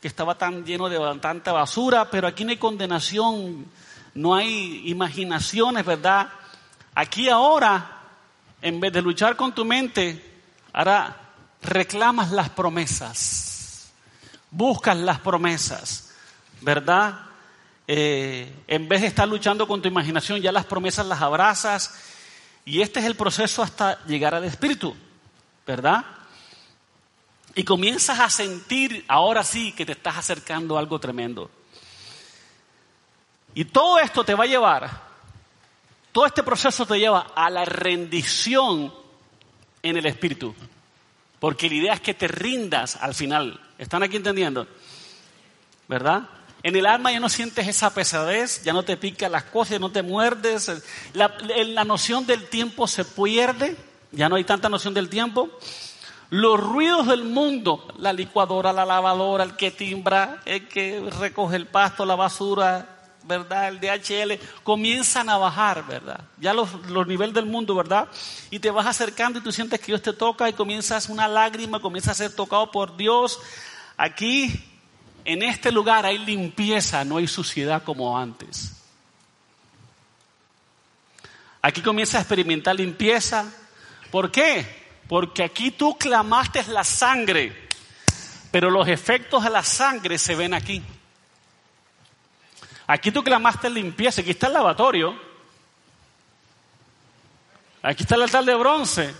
que 0.00 0.08
estaba 0.08 0.36
tan 0.36 0.64
lleno 0.64 0.88
de 0.88 0.98
tanta 1.20 1.52
basura, 1.52 2.10
pero 2.10 2.28
aquí 2.28 2.44
no 2.44 2.50
hay 2.50 2.56
condenación, 2.56 3.66
no 4.14 4.34
hay 4.34 4.82
imaginaciones, 4.88 5.84
¿verdad? 5.84 6.28
Aquí 6.94 7.28
ahora, 7.28 8.02
en 8.62 8.80
vez 8.80 8.92
de 8.92 9.02
luchar 9.02 9.36
con 9.36 9.54
tu 9.54 9.64
mente, 9.64 10.42
ahora 10.72 11.16
reclamas 11.62 12.30
las 12.30 12.50
promesas, 12.50 13.90
buscas 14.50 14.96
las 14.96 15.18
promesas, 15.20 16.12
¿verdad? 16.60 17.20
Eh, 17.86 18.62
en 18.66 18.88
vez 18.88 19.02
de 19.02 19.08
estar 19.08 19.28
luchando 19.28 19.68
con 19.68 19.82
tu 19.82 19.88
imaginación, 19.88 20.40
ya 20.40 20.52
las 20.52 20.64
promesas 20.64 21.06
las 21.06 21.20
abrazas. 21.20 21.94
Y 22.64 22.80
este 22.80 23.00
es 23.00 23.06
el 23.06 23.16
proceso 23.16 23.62
hasta 23.62 24.04
llegar 24.06 24.34
al 24.34 24.44
Espíritu, 24.44 24.96
¿verdad? 25.66 26.04
Y 27.54 27.62
comienzas 27.62 28.18
a 28.18 28.30
sentir 28.30 29.04
ahora 29.06 29.44
sí 29.44 29.72
que 29.72 29.86
te 29.86 29.92
estás 29.92 30.16
acercando 30.16 30.76
a 30.76 30.80
algo 30.80 30.98
tremendo. 30.98 31.50
Y 33.54 33.66
todo 33.66 33.98
esto 33.98 34.24
te 34.24 34.34
va 34.34 34.44
a 34.44 34.48
llevar, 34.48 34.90
todo 36.10 36.26
este 36.26 36.42
proceso 36.42 36.86
te 36.86 36.98
lleva 36.98 37.32
a 37.34 37.50
la 37.50 37.64
rendición 37.64 38.92
en 39.82 39.96
el 39.96 40.06
Espíritu. 40.06 40.54
Porque 41.38 41.68
la 41.68 41.74
idea 41.74 41.94
es 41.94 42.00
que 42.00 42.14
te 42.14 42.26
rindas 42.26 42.96
al 42.96 43.14
final. 43.14 43.60
¿Están 43.76 44.02
aquí 44.02 44.16
entendiendo? 44.16 44.66
¿Verdad? 45.86 46.22
En 46.64 46.74
el 46.76 46.86
alma 46.86 47.12
ya 47.12 47.20
no 47.20 47.28
sientes 47.28 47.68
esa 47.68 47.92
pesadez, 47.92 48.62
ya 48.64 48.72
no 48.72 48.84
te 48.84 48.96
pica 48.96 49.28
las 49.28 49.44
cosas, 49.44 49.78
no 49.78 49.92
te 49.92 50.02
muerdes. 50.02 50.72
La, 51.12 51.36
la 51.66 51.84
noción 51.84 52.24
del 52.24 52.48
tiempo 52.48 52.88
se 52.88 53.04
pierde, 53.04 53.76
ya 54.12 54.30
no 54.30 54.36
hay 54.36 54.44
tanta 54.44 54.70
noción 54.70 54.94
del 54.94 55.10
tiempo. 55.10 55.50
Los 56.30 56.58
ruidos 56.58 57.06
del 57.06 57.24
mundo, 57.24 57.86
la 57.98 58.14
licuadora, 58.14 58.72
la 58.72 58.86
lavadora, 58.86 59.44
el 59.44 59.56
que 59.56 59.72
timbra, 59.72 60.40
el 60.46 60.66
que 60.66 61.06
recoge 61.20 61.56
el 61.56 61.66
pasto, 61.66 62.06
la 62.06 62.14
basura, 62.14 62.88
¿verdad? 63.24 63.68
El 63.68 63.78
DHL, 63.78 64.42
comienzan 64.62 65.28
a 65.28 65.36
bajar, 65.36 65.86
¿verdad? 65.86 66.20
Ya 66.38 66.54
los, 66.54 66.72
los 66.88 67.06
niveles 67.06 67.34
del 67.34 67.44
mundo, 67.44 67.74
¿verdad? 67.74 68.08
Y 68.50 68.58
te 68.58 68.70
vas 68.70 68.86
acercando 68.86 69.38
y 69.38 69.42
tú 69.42 69.52
sientes 69.52 69.80
que 69.80 69.86
Dios 69.88 70.00
te 70.00 70.14
toca 70.14 70.48
y 70.48 70.54
comienzas 70.54 71.10
una 71.10 71.28
lágrima, 71.28 71.80
comienzas 71.80 72.12
a 72.12 72.24
ser 72.24 72.34
tocado 72.34 72.70
por 72.70 72.96
Dios. 72.96 73.38
Aquí 73.98 74.73
en 75.24 75.42
este 75.42 75.72
lugar 75.72 76.04
hay 76.04 76.18
limpieza, 76.18 77.04
no 77.04 77.16
hay 77.16 77.26
suciedad 77.26 77.82
como 77.82 78.18
antes. 78.18 78.72
Aquí 81.62 81.80
comienza 81.80 82.18
a 82.18 82.20
experimentar 82.20 82.76
limpieza. 82.76 83.50
¿Por 84.10 84.30
qué? 84.30 84.84
Porque 85.08 85.42
aquí 85.42 85.70
tú 85.70 85.96
clamaste 85.96 86.62
la 86.64 86.84
sangre. 86.84 87.68
Pero 88.50 88.70
los 88.70 88.86
efectos 88.86 89.42
de 89.42 89.50
la 89.50 89.62
sangre 89.62 90.18
se 90.18 90.34
ven 90.34 90.52
aquí. 90.52 90.82
Aquí 92.86 93.10
tú 93.10 93.24
clamaste 93.24 93.70
limpieza, 93.70 94.20
aquí 94.20 94.30
está 94.32 94.48
el 94.48 94.52
lavatorio. 94.52 95.18
Aquí 97.82 98.02
está 98.02 98.14
el 98.16 98.22
altar 98.22 98.44
de 98.44 98.54
bronce. 98.54 99.14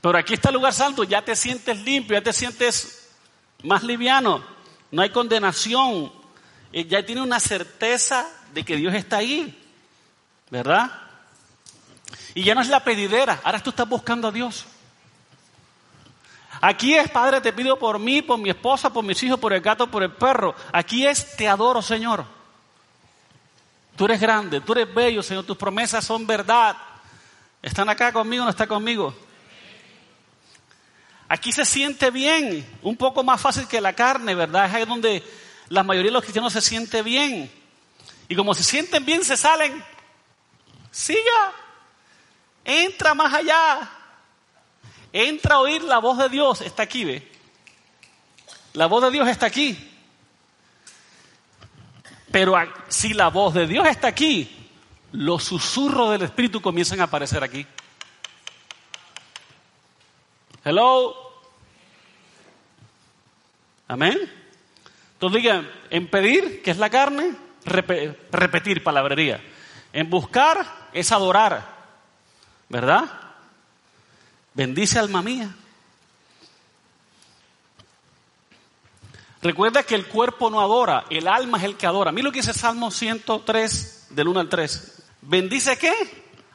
Pero 0.00 0.18
aquí 0.18 0.34
está 0.34 0.48
el 0.48 0.54
lugar 0.54 0.72
santo, 0.72 1.04
ya 1.04 1.22
te 1.22 1.36
sientes 1.36 1.78
limpio, 1.82 2.16
ya 2.16 2.22
te 2.22 2.32
sientes 2.32 2.95
más 3.66 3.82
liviano. 3.82 4.42
No 4.90 5.02
hay 5.02 5.10
condenación. 5.10 6.12
Eh, 6.72 6.86
ya 6.86 7.04
tiene 7.04 7.22
una 7.22 7.40
certeza 7.40 8.26
de 8.54 8.64
que 8.64 8.76
Dios 8.76 8.94
está 8.94 9.18
ahí. 9.18 9.62
¿Verdad? 10.50 10.90
Y 12.34 12.44
ya 12.44 12.54
no 12.54 12.60
es 12.60 12.68
la 12.68 12.84
pedidera, 12.84 13.40
ahora 13.42 13.62
tú 13.62 13.70
estás 13.70 13.88
buscando 13.88 14.28
a 14.28 14.30
Dios. 14.30 14.66
Aquí 16.60 16.94
es, 16.94 17.10
Padre, 17.10 17.40
te 17.40 17.52
pido 17.52 17.78
por 17.78 17.98
mí, 17.98 18.22
por 18.22 18.38
mi 18.38 18.50
esposa, 18.50 18.92
por 18.92 19.04
mis 19.04 19.22
hijos, 19.22 19.38
por 19.38 19.52
el 19.52 19.60
gato, 19.60 19.90
por 19.90 20.02
el 20.02 20.12
perro. 20.12 20.54
Aquí 20.72 21.06
es, 21.06 21.36
te 21.36 21.48
adoro, 21.48 21.82
Señor. 21.82 22.24
Tú 23.96 24.04
eres 24.04 24.20
grande, 24.20 24.60
tú 24.60 24.72
eres 24.72 24.94
bello, 24.94 25.22
Señor, 25.22 25.44
tus 25.44 25.56
promesas 25.56 26.04
son 26.04 26.26
verdad. 26.26 26.76
¿Están 27.62 27.88
acá 27.88 28.12
conmigo 28.12 28.42
o 28.42 28.44
no 28.44 28.50
está 28.50 28.66
conmigo? 28.66 29.14
Aquí 31.28 31.50
se 31.50 31.64
siente 31.64 32.10
bien, 32.10 32.64
un 32.82 32.96
poco 32.96 33.24
más 33.24 33.40
fácil 33.40 33.66
que 33.66 33.80
la 33.80 33.94
carne, 33.94 34.34
¿verdad? 34.34 34.66
Es 34.66 34.74
ahí 34.74 34.84
donde 34.84 35.24
la 35.68 35.82
mayoría 35.82 36.10
de 36.10 36.14
los 36.14 36.22
cristianos 36.22 36.52
se 36.52 36.60
siente 36.60 37.02
bien. 37.02 37.50
Y 38.28 38.36
como 38.36 38.54
se 38.54 38.62
sienten 38.62 39.04
bien, 39.04 39.24
se 39.24 39.36
salen. 39.36 39.84
Siga, 40.90 41.52
entra 42.64 43.14
más 43.14 43.34
allá. 43.34 43.90
Entra 45.12 45.56
a 45.56 45.60
oír 45.60 45.82
la 45.82 45.98
voz 45.98 46.18
de 46.18 46.28
Dios. 46.28 46.60
Está 46.60 46.84
aquí, 46.84 47.04
ve. 47.04 47.32
La 48.74 48.86
voz 48.86 49.02
de 49.02 49.10
Dios 49.10 49.28
está 49.28 49.46
aquí. 49.46 49.92
Pero 52.30 52.54
si 52.88 53.14
la 53.14 53.28
voz 53.28 53.54
de 53.54 53.66
Dios 53.66 53.86
está 53.86 54.08
aquí, 54.08 54.68
los 55.12 55.44
susurros 55.44 56.10
del 56.10 56.22
Espíritu 56.22 56.60
comienzan 56.60 57.00
a 57.00 57.04
aparecer 57.04 57.42
aquí. 57.42 57.66
Hello. 60.66 61.14
Amén. 63.86 64.18
Entonces 65.12 65.40
digan, 65.40 65.70
en 65.90 66.08
pedir, 66.08 66.60
que 66.60 66.72
es 66.72 66.78
la 66.78 66.90
carne, 66.90 67.36
repetir, 68.32 68.82
palabrería. 68.82 69.40
En 69.92 70.10
buscar 70.10 70.88
es 70.92 71.12
adorar, 71.12 71.64
¿verdad? 72.68 73.04
Bendice 74.54 74.98
alma 74.98 75.22
mía. 75.22 75.54
Recuerda 79.42 79.84
que 79.84 79.94
el 79.94 80.08
cuerpo 80.08 80.50
no 80.50 80.60
adora, 80.60 81.04
el 81.10 81.28
alma 81.28 81.58
es 81.58 81.64
el 81.64 81.76
que 81.76 81.86
adora. 81.86 82.10
Mira 82.10 82.24
lo 82.24 82.32
que 82.32 82.40
dice 82.40 82.52
Salmo 82.52 82.90
103, 82.90 84.08
del 84.10 84.26
1 84.26 84.40
al 84.40 84.48
3. 84.48 85.02
¿Bendice 85.20 85.78
qué? 85.78 85.94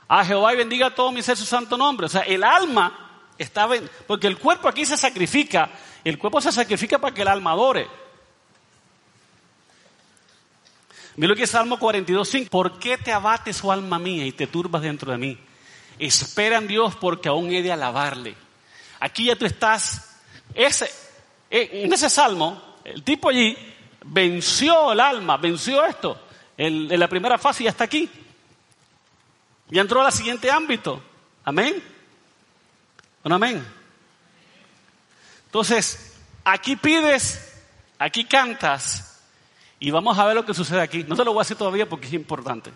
A 0.10 0.26
Jehová 0.26 0.54
y 0.54 0.58
bendiga 0.58 0.94
todo 0.94 1.14
mi 1.14 1.22
ser 1.22 1.38
su 1.38 1.46
santo 1.46 1.78
nombre. 1.78 2.08
O 2.08 2.10
sea, 2.10 2.24
el 2.24 2.44
alma 2.44 3.08
Está 3.42 3.68
porque 4.06 4.28
el 4.28 4.38
cuerpo 4.38 4.68
aquí 4.68 4.86
se 4.86 4.96
sacrifica. 4.96 5.72
El 6.04 6.20
cuerpo 6.20 6.40
se 6.40 6.52
sacrifica 6.52 7.00
para 7.00 7.12
que 7.12 7.24
el 7.24 7.28
alma 7.28 7.54
adore. 7.54 7.88
Mira 11.16 11.30
lo 11.30 11.36
que 11.36 11.44
es 11.44 11.50
Salmo 11.50 11.80
42.5. 11.80 12.50
¿Por 12.50 12.78
qué 12.78 13.00
te 13.00 13.12
abates, 13.12 13.64
oh 13.64 13.72
alma 13.72 13.98
mía, 13.98 14.28
y 14.28 14.32
te 14.32 14.46
turbas 14.46 14.84
dentro 14.84 15.12
de 15.12 15.18
mí? 15.18 15.40
Espera 15.98 16.60
en 16.60 16.68
Dios 16.68 16.96
porque 16.98 17.30
aún 17.30 17.52
he 17.52 17.64
de 17.64 17.72
alabarle. 17.72 18.36
Aquí 19.00 19.26
ya 19.26 19.36
tú 19.36 19.48
estás. 19.48 20.20
Ese, 20.54 20.86
eh, 21.50 21.82
en 21.84 21.92
ese 21.92 22.12
salmo, 22.12 22.78
el 22.84 23.02
tipo 23.02 23.30
allí 23.30 23.58
venció 24.06 24.92
el 24.92 25.00
alma, 25.00 25.38
venció 25.38 25.84
esto. 25.84 26.28
en 26.58 27.00
la 27.00 27.08
primera 27.08 27.40
fase 27.40 27.64
ya 27.64 27.72
está 27.72 27.86
aquí. 27.86 28.08
Y 29.72 29.80
entró 29.80 30.06
al 30.06 30.12
siguiente 30.12 30.52
ámbito. 30.52 31.02
Amén. 31.44 32.01
Un 33.24 33.34
amén. 33.34 33.66
Entonces, 35.46 36.18
aquí 36.44 36.76
pides, 36.76 37.62
aquí 38.00 38.26
cantas 38.26 39.20
y 39.80 39.92
vamos 39.92 40.18
a 40.18 40.26
ver 40.26 40.36
lo 40.36 40.46
que 40.46 40.54
sucede 40.54 40.82
aquí. 40.82 41.04
No 41.04 41.16
te 41.16 41.26
lo 41.26 41.34
voy 41.34 41.42
a 41.42 41.44
decir 41.44 41.58
todavía 41.58 41.88
porque 41.90 42.08
es 42.08 42.14
importante. 42.14 42.72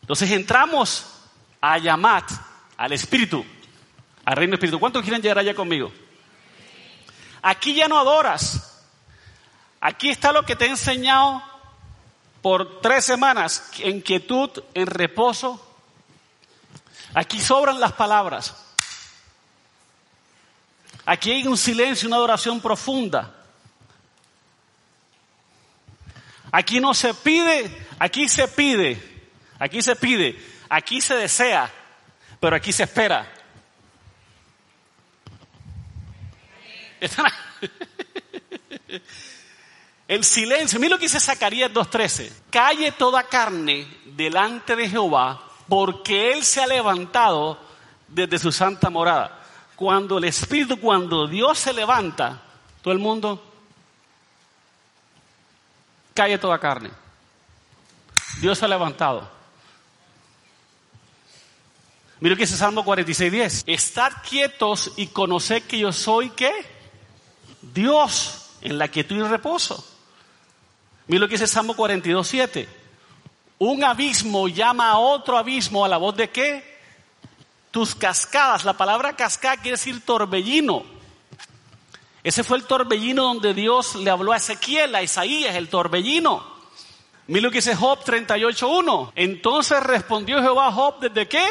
Entonces 0.00 0.30
entramos 0.30 1.06
a 1.60 1.78
Yamat, 1.78 2.30
al 2.76 2.92
Espíritu, 2.92 3.44
al 4.24 4.36
Reino 4.36 4.54
Espíritu. 4.54 4.80
¿Cuántos 4.80 5.02
quieren 5.02 5.20
llegar 5.20 5.38
allá 5.38 5.54
conmigo? 5.54 5.92
Aquí 7.42 7.74
ya 7.74 7.88
no 7.88 7.98
adoras. 7.98 8.82
Aquí 9.80 10.08
está 10.08 10.32
lo 10.32 10.44
que 10.44 10.56
te 10.56 10.64
he 10.64 10.70
enseñado 10.70 11.42
por 12.42 12.80
tres 12.80 13.04
semanas, 13.04 13.70
en 13.80 14.00
quietud, 14.00 14.50
en 14.74 14.86
reposo 14.86 15.67
Aquí 17.14 17.40
sobran 17.40 17.80
las 17.80 17.92
palabras. 17.92 18.54
Aquí 21.06 21.30
hay 21.30 21.46
un 21.46 21.56
silencio, 21.56 22.06
una 22.06 22.16
adoración 22.16 22.60
profunda. 22.60 23.34
Aquí 26.52 26.80
no 26.80 26.92
se 26.94 27.14
pide, 27.14 27.86
aquí 27.98 28.28
se 28.28 28.46
pide, 28.48 29.00
aquí 29.58 29.80
se 29.82 29.96
pide, 29.96 30.38
aquí 30.68 31.00
se 31.00 31.14
desea, 31.14 31.72
pero 32.40 32.56
aquí 32.56 32.72
se 32.72 32.82
espera. 32.84 33.26
El 40.08 40.24
silencio, 40.24 40.80
mira 40.80 40.94
lo 40.94 40.98
que 40.98 41.04
dice 41.04 41.20
Zacarías 41.20 41.70
2.13. 41.70 42.32
Calle 42.50 42.92
toda 42.92 43.22
carne 43.24 43.86
delante 44.04 44.74
de 44.74 44.88
Jehová 44.88 45.47
porque 45.68 46.32
Él 46.32 46.44
se 46.44 46.62
ha 46.62 46.66
levantado 46.66 47.58
desde 48.08 48.38
su 48.38 48.50
santa 48.50 48.90
morada. 48.90 49.38
Cuando 49.76 50.18
el 50.18 50.24
Espíritu, 50.24 50.80
cuando 50.80 51.26
Dios 51.26 51.58
se 51.58 51.72
levanta, 51.72 52.40
todo 52.82 52.92
el 52.92 52.98
mundo 52.98 53.42
cae 56.14 56.38
toda 56.38 56.58
carne. 56.58 56.90
Dios 58.40 58.58
se 58.58 58.64
ha 58.64 58.68
levantado. 58.68 59.28
Mira 62.20 62.34
que 62.34 62.42
dice 62.42 62.56
Salmo 62.56 62.84
46.10. 62.84 63.64
Estad 63.66 64.12
quietos 64.28 64.92
y 64.96 65.08
conoced 65.08 65.62
que 65.64 65.78
yo 65.78 65.92
soy 65.92 66.30
qué? 66.30 66.52
Dios 67.62 68.50
en 68.60 68.78
la 68.78 68.88
quietud 68.88 69.16
y 69.16 69.22
reposo. 69.22 69.84
Mira 71.06 71.20
lo 71.20 71.28
que 71.28 71.34
dice 71.34 71.46
Salmo 71.46 71.74
42.7. 71.76 72.66
Un 73.58 73.82
abismo 73.82 74.46
llama 74.46 74.90
a 74.90 74.98
otro 74.98 75.36
abismo 75.36 75.84
a 75.84 75.88
la 75.88 75.96
voz 75.96 76.16
de 76.16 76.30
qué? 76.30 76.78
Tus 77.72 77.94
cascadas. 77.94 78.64
La 78.64 78.74
palabra 78.74 79.16
cascada 79.16 79.56
quiere 79.56 79.72
decir 79.72 80.04
torbellino. 80.04 80.84
Ese 82.22 82.44
fue 82.44 82.58
el 82.58 82.64
torbellino 82.64 83.24
donde 83.24 83.54
Dios 83.54 83.96
le 83.96 84.10
habló 84.10 84.32
a 84.32 84.36
Ezequiel, 84.36 84.94
a 84.94 85.02
Isaías, 85.02 85.56
el 85.56 85.68
torbellino. 85.68 86.44
Mira 87.26 87.42
lo 87.42 87.50
que 87.50 87.58
dice 87.58 87.74
Job 87.74 88.04
38.1. 88.04 89.12
Entonces 89.16 89.82
respondió 89.82 90.40
Jehová 90.40 90.68
a 90.68 90.72
Job, 90.72 91.00
¿desde 91.00 91.26
qué? 91.26 91.44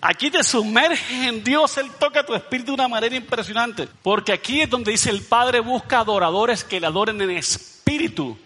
Aquí 0.00 0.30
te 0.30 0.42
sumerges 0.42 1.10
en 1.10 1.44
Dios, 1.44 1.76
Él 1.76 1.90
toca 1.92 2.24
tu 2.24 2.34
espíritu 2.34 2.72
de 2.72 2.74
una 2.74 2.88
manera 2.88 3.14
impresionante. 3.14 3.88
Porque 4.02 4.32
aquí 4.32 4.62
es 4.62 4.70
donde 4.70 4.90
dice 4.90 5.10
el 5.10 5.22
Padre 5.22 5.60
busca 5.60 6.00
adoradores 6.00 6.64
que 6.64 6.80
le 6.80 6.86
adoren 6.86 7.20
en 7.20 7.30
espíritu 7.30 8.36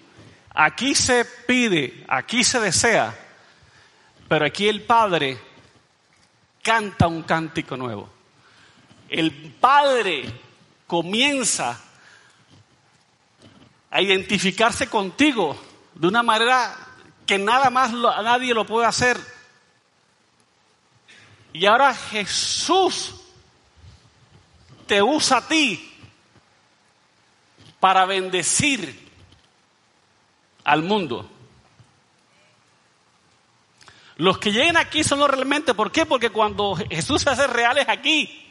Aquí 0.58 0.94
se 0.94 1.26
pide, 1.26 2.02
aquí 2.08 2.42
se 2.42 2.58
desea, 2.58 3.14
pero 4.26 4.46
aquí 4.46 4.66
el 4.66 4.84
Padre 4.84 5.38
canta 6.62 7.06
un 7.06 7.24
cántico 7.24 7.76
nuevo. 7.76 8.08
El 9.06 9.52
Padre 9.60 10.24
comienza 10.86 11.78
a 13.90 14.00
identificarse 14.00 14.88
contigo 14.88 15.60
de 15.94 16.08
una 16.08 16.22
manera 16.22 16.74
que 17.26 17.38
nada 17.38 17.68
más 17.68 17.92
nadie 17.92 18.54
lo 18.54 18.64
puede 18.64 18.86
hacer. 18.86 19.20
Y 21.52 21.66
ahora 21.66 21.92
Jesús 21.92 23.14
te 24.86 25.02
usa 25.02 25.36
a 25.36 25.46
ti 25.48 25.92
para 27.78 28.06
bendecir 28.06 29.05
al 30.66 30.82
mundo. 30.82 31.30
Los 34.16 34.38
que 34.38 34.50
lleguen 34.50 34.76
aquí 34.76 35.04
son 35.04 35.20
los 35.20 35.30
realmente. 35.30 35.74
¿Por 35.74 35.92
qué? 35.92 36.04
Porque 36.04 36.30
cuando 36.30 36.74
Jesús 36.74 37.22
se 37.22 37.30
hace 37.30 37.46
real 37.46 37.78
es 37.78 37.88
aquí. 37.88 38.50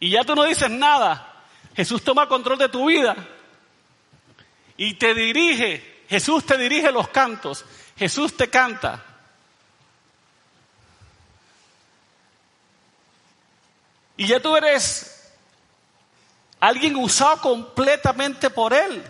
Y 0.00 0.10
ya 0.10 0.24
tú 0.24 0.34
no 0.34 0.44
dices 0.44 0.70
nada. 0.70 1.44
Jesús 1.76 2.02
toma 2.02 2.26
control 2.26 2.56
de 2.56 2.70
tu 2.70 2.86
vida. 2.86 3.14
Y 4.78 4.94
te 4.94 5.14
dirige. 5.14 6.04
Jesús 6.08 6.46
te 6.46 6.56
dirige 6.56 6.90
los 6.90 7.08
cantos. 7.08 7.66
Jesús 7.98 8.34
te 8.34 8.48
canta. 8.48 9.04
Y 14.16 14.26
ya 14.28 14.40
tú 14.40 14.56
eres 14.56 15.30
alguien 16.60 16.96
usado 16.96 17.42
completamente 17.42 18.48
por 18.48 18.72
Él. 18.72 19.04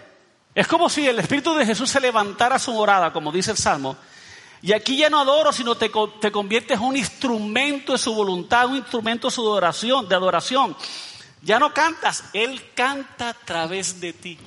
Es 0.55 0.69
como 0.69 0.89
si 0.89 1.07
el 1.07 1.19
Espíritu 1.19 1.55
de 1.55 1.67
Jesús 1.67 1.91
se 1.91 2.01
levantara 2.01 2.59
su 2.59 2.73
morada, 2.73 3.13
como 3.13 3.33
dice 3.33 3.51
el 3.51 3.57
Salmo. 3.57 3.97
Y 4.63 4.73
aquí 4.73 4.97
ya 4.97 5.11
no 5.11 5.21
adoro, 5.21 5.53
sino 5.53 5.75
te, 5.75 5.91
te 6.21 6.31
conviertes 6.31 6.79
en 6.79 6.85
un 6.85 6.97
instrumento 6.97 7.93
de 7.93 7.99
su 7.99 8.15
voluntad, 8.15 8.67
un 8.67 8.77
instrumento 8.77 9.29
de 9.29 9.35
su 9.35 9.43
adoración, 9.43 10.09
de 10.09 10.15
adoración. 10.15 10.77
Ya 11.43 11.59
no 11.59 11.75
cantas, 11.75 12.25
Él 12.33 12.71
canta 12.75 13.31
a 13.31 13.35
través 13.35 14.01
de 14.01 14.13
ti. 14.13 14.39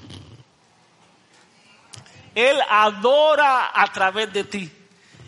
Él 2.33 2.57
adora 2.69 3.71
a 3.73 3.91
través 3.91 4.31
de 4.31 4.43
ti. 4.43 4.71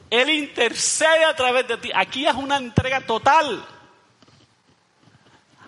Él 0.10 0.30
intercede 0.30 1.26
a 1.26 1.36
través 1.36 1.68
de 1.68 1.78
ti. 1.78 1.92
Aquí 1.94 2.26
es 2.26 2.34
una 2.34 2.58
entrega 2.58 3.02
total. 3.02 3.64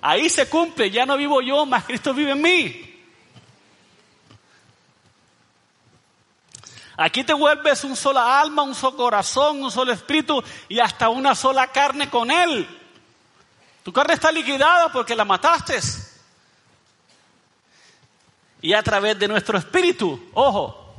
Ahí 0.02 0.30
se 0.30 0.50
cumple, 0.50 0.89
ya 0.89 1.06
no 1.06 1.17
vivo 1.17 1.41
yo, 1.41 1.65
más 1.65 1.84
Cristo 1.84 2.13
vive 2.13 2.32
en 2.32 2.41
mí. 2.41 2.90
Aquí 6.97 7.23
te 7.23 7.34
vuelves 7.34 7.84
un 7.84 7.95
sola 7.95 8.39
alma, 8.39 8.63
un 8.63 8.75
solo 8.75 8.97
corazón, 8.97 9.63
un 9.63 9.71
solo 9.71 9.91
espíritu 9.91 10.43
y 10.67 10.80
hasta 10.80 11.10
una 11.10 11.36
sola 11.36 11.67
carne 11.67 12.10
con 12.10 12.30
Él. 12.30 12.67
Tu 13.84 13.91
carne 13.91 14.13
está 14.13 14.32
liquidada 14.32 14.91
porque 14.91 15.15
la 15.15 15.25
mataste. 15.25 15.80
Y 18.62 18.73
a 18.73 18.84
través 18.84 19.17
de 19.17 19.27
nuestro 19.27 19.58
espíritu, 19.58 20.30
ojo, 20.34 20.95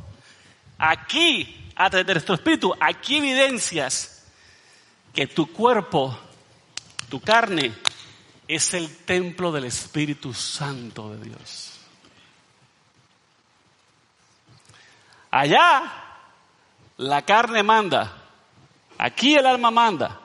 aquí, 0.79 1.71
a 1.77 1.89
través 1.89 2.07
de 2.07 2.15
nuestro 2.15 2.35
espíritu, 2.35 2.75
aquí 2.81 3.19
evidencias 3.19 4.25
que 5.15 5.27
tu 5.29 5.53
cuerpo, 5.53 6.19
tu 7.09 7.21
carne, 7.21 7.73
es 8.49 8.75
el 8.75 8.97
templo 9.05 9.53
del 9.53 9.65
Espíritu 9.65 10.35
Santo 10.35 11.11
de 11.15 11.25
Dios. 11.29 11.72
Allá 15.33 15.83
la 16.99 17.23
carne 17.23 17.63
manda, 17.63 18.13
aquí 18.99 19.35
el 19.35 19.47
alma 19.47 19.71
manda, 19.71 20.21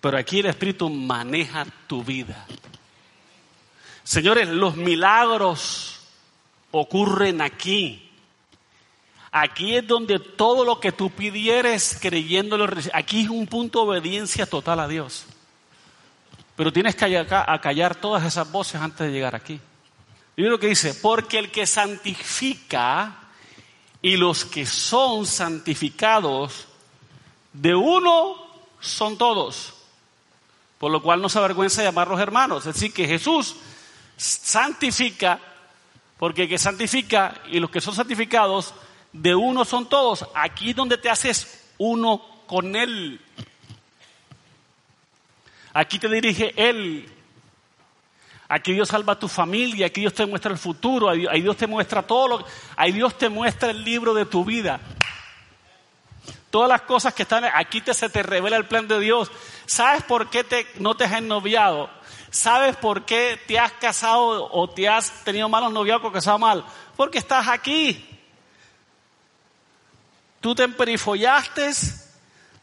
pero 0.00 0.16
aquí 0.16 0.40
el 0.40 0.46
Espíritu 0.46 0.88
maneja 0.88 1.66
tu 1.86 2.02
vida. 2.02 2.46
Señores, 4.02 4.48
los 4.48 4.74
milagros 4.74 6.00
ocurren 6.70 7.42
aquí. 7.42 8.10
Aquí 9.30 9.76
es 9.76 9.86
donde 9.86 10.18
todo 10.18 10.64
lo 10.64 10.80
que 10.80 10.90
tú 10.90 11.10
pidieres 11.10 11.98
creyéndolo, 12.00 12.66
aquí 12.94 13.24
es 13.24 13.28
un 13.28 13.46
punto 13.46 13.80
de 13.80 13.90
obediencia 13.90 14.46
total 14.46 14.80
a 14.80 14.88
Dios. 14.88 15.26
Pero 16.56 16.72
tienes 16.72 16.96
que 16.96 17.18
acallar 17.18 17.94
todas 17.96 18.24
esas 18.24 18.50
voces 18.50 18.80
antes 18.80 19.06
de 19.06 19.12
llegar 19.12 19.34
aquí. 19.34 19.60
Y 20.34 20.42
lo 20.44 20.58
que 20.58 20.68
dice, 20.68 20.94
porque 20.94 21.38
el 21.38 21.50
que 21.50 21.66
santifica 21.66 23.25
y 24.06 24.16
los 24.16 24.44
que 24.44 24.64
son 24.64 25.26
santificados, 25.26 26.68
de 27.52 27.74
uno 27.74 28.36
son 28.78 29.18
todos. 29.18 29.74
Por 30.78 30.92
lo 30.92 31.02
cual 31.02 31.20
no 31.20 31.28
se 31.28 31.40
avergüenza 31.40 31.82
llamarlos 31.82 32.20
hermanos. 32.20 32.66
Es 32.66 32.74
decir, 32.74 32.92
que 32.92 33.08
Jesús 33.08 33.56
santifica, 34.16 35.40
porque 36.18 36.46
que 36.46 36.56
santifica 36.56 37.42
y 37.50 37.58
los 37.58 37.68
que 37.68 37.80
son 37.80 37.96
santificados, 37.96 38.74
de 39.12 39.34
uno 39.34 39.64
son 39.64 39.88
todos. 39.88 40.24
Aquí 40.36 40.70
es 40.70 40.76
donde 40.76 40.98
te 40.98 41.10
haces 41.10 41.64
uno 41.76 42.22
con 42.46 42.76
Él. 42.76 43.20
Aquí 45.72 45.98
te 45.98 46.08
dirige 46.08 46.54
Él. 46.56 47.12
Aquí 48.48 48.72
Dios 48.72 48.88
salva 48.88 49.14
a 49.14 49.18
tu 49.18 49.28
familia, 49.28 49.86
aquí 49.86 50.02
Dios 50.02 50.14
te 50.14 50.24
muestra 50.24 50.52
el 50.52 50.58
futuro, 50.58 51.08
ahí 51.08 51.42
Dios 51.42 51.56
te 51.56 51.66
muestra 51.66 52.02
todo 52.02 52.28
lo 52.28 52.46
ahí 52.76 52.92
Dios 52.92 53.18
te 53.18 53.28
muestra 53.28 53.70
el 53.70 53.82
libro 53.84 54.14
de 54.14 54.24
tu 54.26 54.44
vida. 54.44 54.80
Todas 56.50 56.68
las 56.68 56.82
cosas 56.82 57.12
que 57.12 57.24
están 57.24 57.44
aquí 57.44 57.80
te, 57.80 57.92
se 57.92 58.08
te 58.08 58.22
revela 58.22 58.56
el 58.56 58.66
plan 58.66 58.86
de 58.86 59.00
Dios. 59.00 59.30
¿Sabes 59.66 60.04
por 60.04 60.30
qué 60.30 60.44
no 60.78 60.96
te 60.96 61.04
has 61.04 61.12
ennoviado? 61.12 61.90
¿Sabes 62.30 62.76
por 62.76 63.04
qué 63.04 63.40
te 63.46 63.58
has 63.58 63.72
casado 63.72 64.48
o 64.52 64.70
te 64.70 64.88
has 64.88 65.24
tenido 65.24 65.48
malos 65.48 65.72
noviazgos, 65.72 66.12
casado 66.12 66.38
mal? 66.38 66.64
Porque 66.96 67.18
estás 67.18 67.48
aquí. 67.48 68.06
Tú 70.40 70.54
te 70.54 70.62
emperifollaste, 70.62 71.72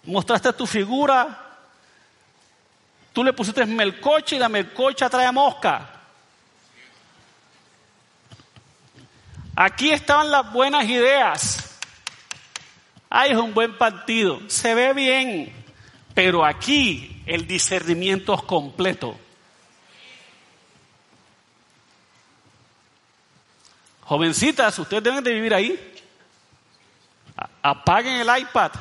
mostraste 0.06 0.54
tu 0.54 0.66
figura, 0.66 1.43
Tú 3.14 3.24
le 3.24 3.32
pusiste 3.32 3.66
melcocha 3.66 4.36
y 4.36 4.40
la 4.40 4.50
melcocha 4.50 5.08
trae 5.10 5.32
mosca. 5.32 5.88
Aquí 9.56 9.92
estaban 9.92 10.32
las 10.32 10.52
buenas 10.52 10.86
ideas. 10.86 11.80
Ay, 13.10 13.32
es 13.32 13.38
un 13.38 13.54
buen 13.54 13.78
partido. 13.78 14.42
Se 14.48 14.74
ve 14.74 14.94
bien. 14.94 15.54
Pero 16.16 16.44
aquí 16.44 17.22
el 17.28 17.46
discernimiento 17.46 18.34
es 18.34 18.42
completo. 18.42 19.20
Jovencitas, 24.02 24.78
ustedes 24.80 25.04
deben 25.04 25.24
de 25.24 25.34
vivir 25.34 25.54
ahí. 25.54 25.94
Apaguen 27.62 28.16
el 28.16 28.40
iPad. 28.40 28.72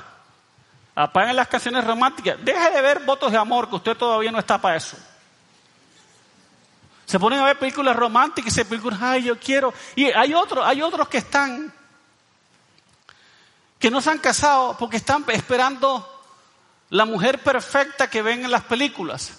Apaguen 0.94 1.36
las 1.36 1.48
canciones 1.48 1.84
románticas. 1.84 2.36
Deje 2.44 2.70
de 2.70 2.82
ver 2.82 3.00
votos 3.00 3.32
de 3.32 3.38
amor, 3.38 3.68
que 3.68 3.76
usted 3.76 3.96
todavía 3.96 4.30
no 4.30 4.38
está 4.38 4.60
para 4.60 4.76
eso. 4.76 4.96
Se 7.06 7.18
ponen 7.18 7.40
a 7.40 7.44
ver 7.44 7.58
películas 7.58 7.96
románticas 7.96 8.52
y 8.52 8.54
se 8.54 8.64
películas, 8.64 8.98
ay, 9.02 9.24
yo 9.24 9.38
quiero. 9.38 9.72
Y 9.96 10.06
hay 10.06 10.34
otros, 10.34 10.64
hay 10.66 10.82
otros 10.82 11.08
que 11.08 11.18
están, 11.18 11.72
que 13.78 13.90
no 13.90 14.00
se 14.00 14.10
han 14.10 14.18
casado 14.18 14.76
porque 14.78 14.98
están 14.98 15.24
esperando 15.28 16.08
la 16.90 17.04
mujer 17.04 17.42
perfecta 17.42 18.08
que 18.08 18.22
ven 18.22 18.44
en 18.44 18.50
las 18.50 18.62
películas. 18.62 19.38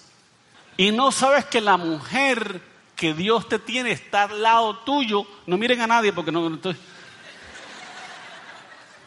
Y 0.75 0.91
no 0.91 1.11
sabes 1.11 1.45
que 1.45 1.61
la 1.61 1.77
mujer 1.77 2.61
que 2.95 3.13
Dios 3.13 3.47
te 3.47 3.59
tiene 3.59 3.91
está 3.91 4.23
al 4.23 4.41
lado 4.41 4.79
tuyo. 4.79 5.25
No 5.45 5.57
miren 5.57 5.81
a 5.81 5.87
nadie 5.87 6.11
porque 6.13 6.31
no. 6.31 6.59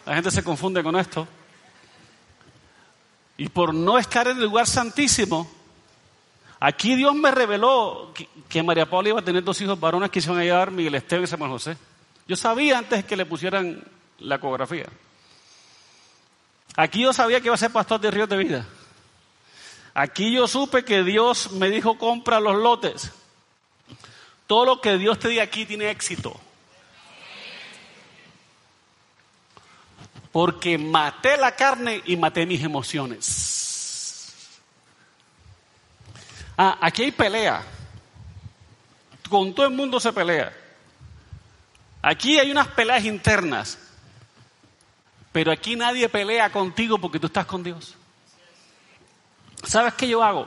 La 0.04 0.14
gente 0.14 0.30
se 0.30 0.44
confunde 0.44 0.82
con 0.82 0.96
esto. 0.96 1.26
Y 3.38 3.48
por 3.48 3.74
no 3.74 3.98
estar 3.98 4.28
en 4.28 4.38
el 4.38 4.44
lugar 4.44 4.66
santísimo, 4.66 5.50
aquí 6.58 6.94
Dios 6.96 7.14
me 7.14 7.30
reveló 7.30 8.12
que, 8.48 8.62
María 8.62 8.88
Paula 8.88 9.10
iba 9.10 9.20
a 9.20 9.24
tener 9.24 9.44
dos 9.44 9.60
hijos 9.60 9.78
varones 9.78 10.10
que 10.10 10.20
se 10.20 10.28
iban 10.28 10.40
a 10.40 10.44
llevar 10.44 10.70
Miguel 10.70 10.94
Esteban 10.94 11.24
y 11.24 11.26
Samuel 11.26 11.50
José. 11.50 11.76
Yo 12.26 12.36
sabía 12.36 12.78
antes 12.78 13.04
que 13.04 13.16
le 13.16 13.26
pusieran 13.26 13.84
la 14.18 14.36
ecografía. 14.36 14.86
Aquí 16.76 17.02
yo 17.02 17.12
sabía 17.12 17.40
que 17.40 17.46
iba 17.46 17.54
a 17.54 17.58
ser 17.58 17.72
pastor 17.72 18.00
de 18.00 18.10
Ríos 18.10 18.28
de 18.28 18.36
Vida. 18.36 18.66
Aquí 19.94 20.32
yo 20.32 20.46
supe 20.46 20.84
que 20.84 21.02
Dios 21.04 21.52
me 21.52 21.70
dijo 21.70 21.96
compra 21.96 22.40
los 22.40 22.56
lotes. 22.56 23.12
Todo 24.46 24.64
lo 24.64 24.80
que 24.80 24.98
Dios 24.98 25.18
te 25.18 25.28
diga 25.28 25.42
aquí 25.42 25.64
tiene 25.64 25.90
éxito. 25.90 26.38
Porque 30.36 30.76
maté 30.76 31.38
la 31.38 31.56
carne 31.56 32.02
y 32.04 32.14
maté 32.14 32.44
mis 32.44 32.62
emociones. 32.62 34.28
Ah, 36.58 36.76
aquí 36.78 37.04
hay 37.04 37.10
pelea. 37.10 37.64
Con 39.30 39.54
todo 39.54 39.64
el 39.64 39.72
mundo 39.72 39.98
se 39.98 40.12
pelea. 40.12 40.54
Aquí 42.02 42.38
hay 42.38 42.50
unas 42.50 42.68
peleas 42.68 43.06
internas. 43.06 43.78
Pero 45.32 45.50
aquí 45.50 45.74
nadie 45.74 46.06
pelea 46.10 46.52
contigo 46.52 46.98
porque 46.98 47.18
tú 47.18 47.28
estás 47.28 47.46
con 47.46 47.62
Dios. 47.62 47.94
¿Sabes 49.64 49.94
qué 49.94 50.06
yo 50.06 50.22
hago 50.22 50.46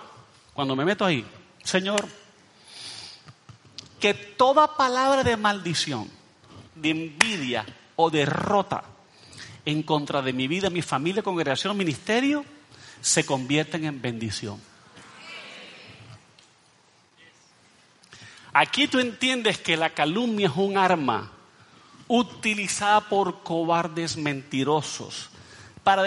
cuando 0.53 0.75
me 0.75 0.85
meto 0.85 1.03
ahí? 1.03 1.25
Señor, 1.63 2.07
que 3.99 4.13
toda 4.13 4.77
palabra 4.77 5.23
de 5.23 5.35
maldición, 5.35 6.07
de 6.75 6.91
envidia 6.91 7.65
o 7.95 8.11
derrota 8.11 8.83
en 9.65 9.83
contra 9.83 10.21
de 10.21 10.33
mi 10.33 10.47
vida, 10.47 10.69
mi 10.69 10.81
familia, 10.81 11.23
congregación, 11.23 11.77
ministerio, 11.77 12.45
se 13.01 13.25
convierten 13.25 13.85
en 13.85 14.01
bendición. 14.01 14.59
Aquí 18.53 18.87
tú 18.87 18.99
entiendes 18.99 19.59
que 19.59 19.77
la 19.77 19.91
calumnia 19.91 20.47
es 20.47 20.55
un 20.55 20.77
arma 20.77 21.31
utilizada 22.07 23.01
por 23.01 23.43
cobardes 23.43 24.17
mentirosos 24.17 25.29
para 25.83 26.03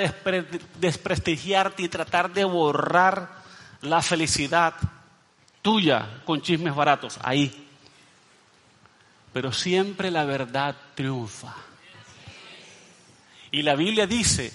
desprestigiarte 0.80 1.82
y 1.82 1.88
tratar 1.88 2.32
de 2.32 2.44
borrar 2.44 3.30
la 3.80 4.02
felicidad 4.02 4.74
tuya 5.62 6.20
con 6.24 6.42
chismes 6.42 6.74
baratos. 6.74 7.18
Ahí. 7.22 7.68
Pero 9.32 9.52
siempre 9.52 10.10
la 10.10 10.24
verdad 10.24 10.76
triunfa. 10.94 11.54
Y 13.52 13.62
la 13.62 13.76
Biblia 13.76 14.06
dice 14.06 14.52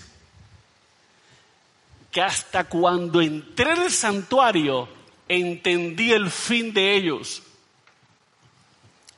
que 2.12 2.21
hasta 2.21 2.65
cuando 2.65 3.21
entré 3.21 3.71
en 3.71 3.83
el 3.83 3.91
santuario, 3.91 4.89
entendí 5.29 6.12
el 6.12 6.29
fin 6.31 6.73
de 6.73 6.95
ellos, 6.95 7.43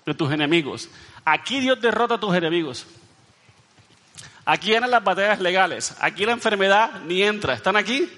de 0.06 0.14
tus 0.14 0.32
enemigos. 0.32 0.90
Aquí 1.26 1.60
Dios 1.60 1.82
derrota 1.82 2.16
a 2.16 2.20
tus 2.20 2.36
enemigos. 2.36 2.86
Aquí 4.46 4.74
eran 4.74 4.92
las 4.92 5.04
batallas 5.04 5.40
legales. 5.40 5.96
Aquí 6.00 6.26
la 6.26 6.34
enfermedad 6.34 7.02
ni 7.06 7.24
entra. 7.24 7.54
¿Están 7.54 7.78
aquí? 7.78 8.10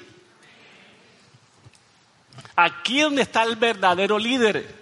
Aquí 2.55 3.01
donde 3.01 3.21
está 3.21 3.43
el 3.43 3.55
verdadero 3.55 4.17
líder. 4.17 4.81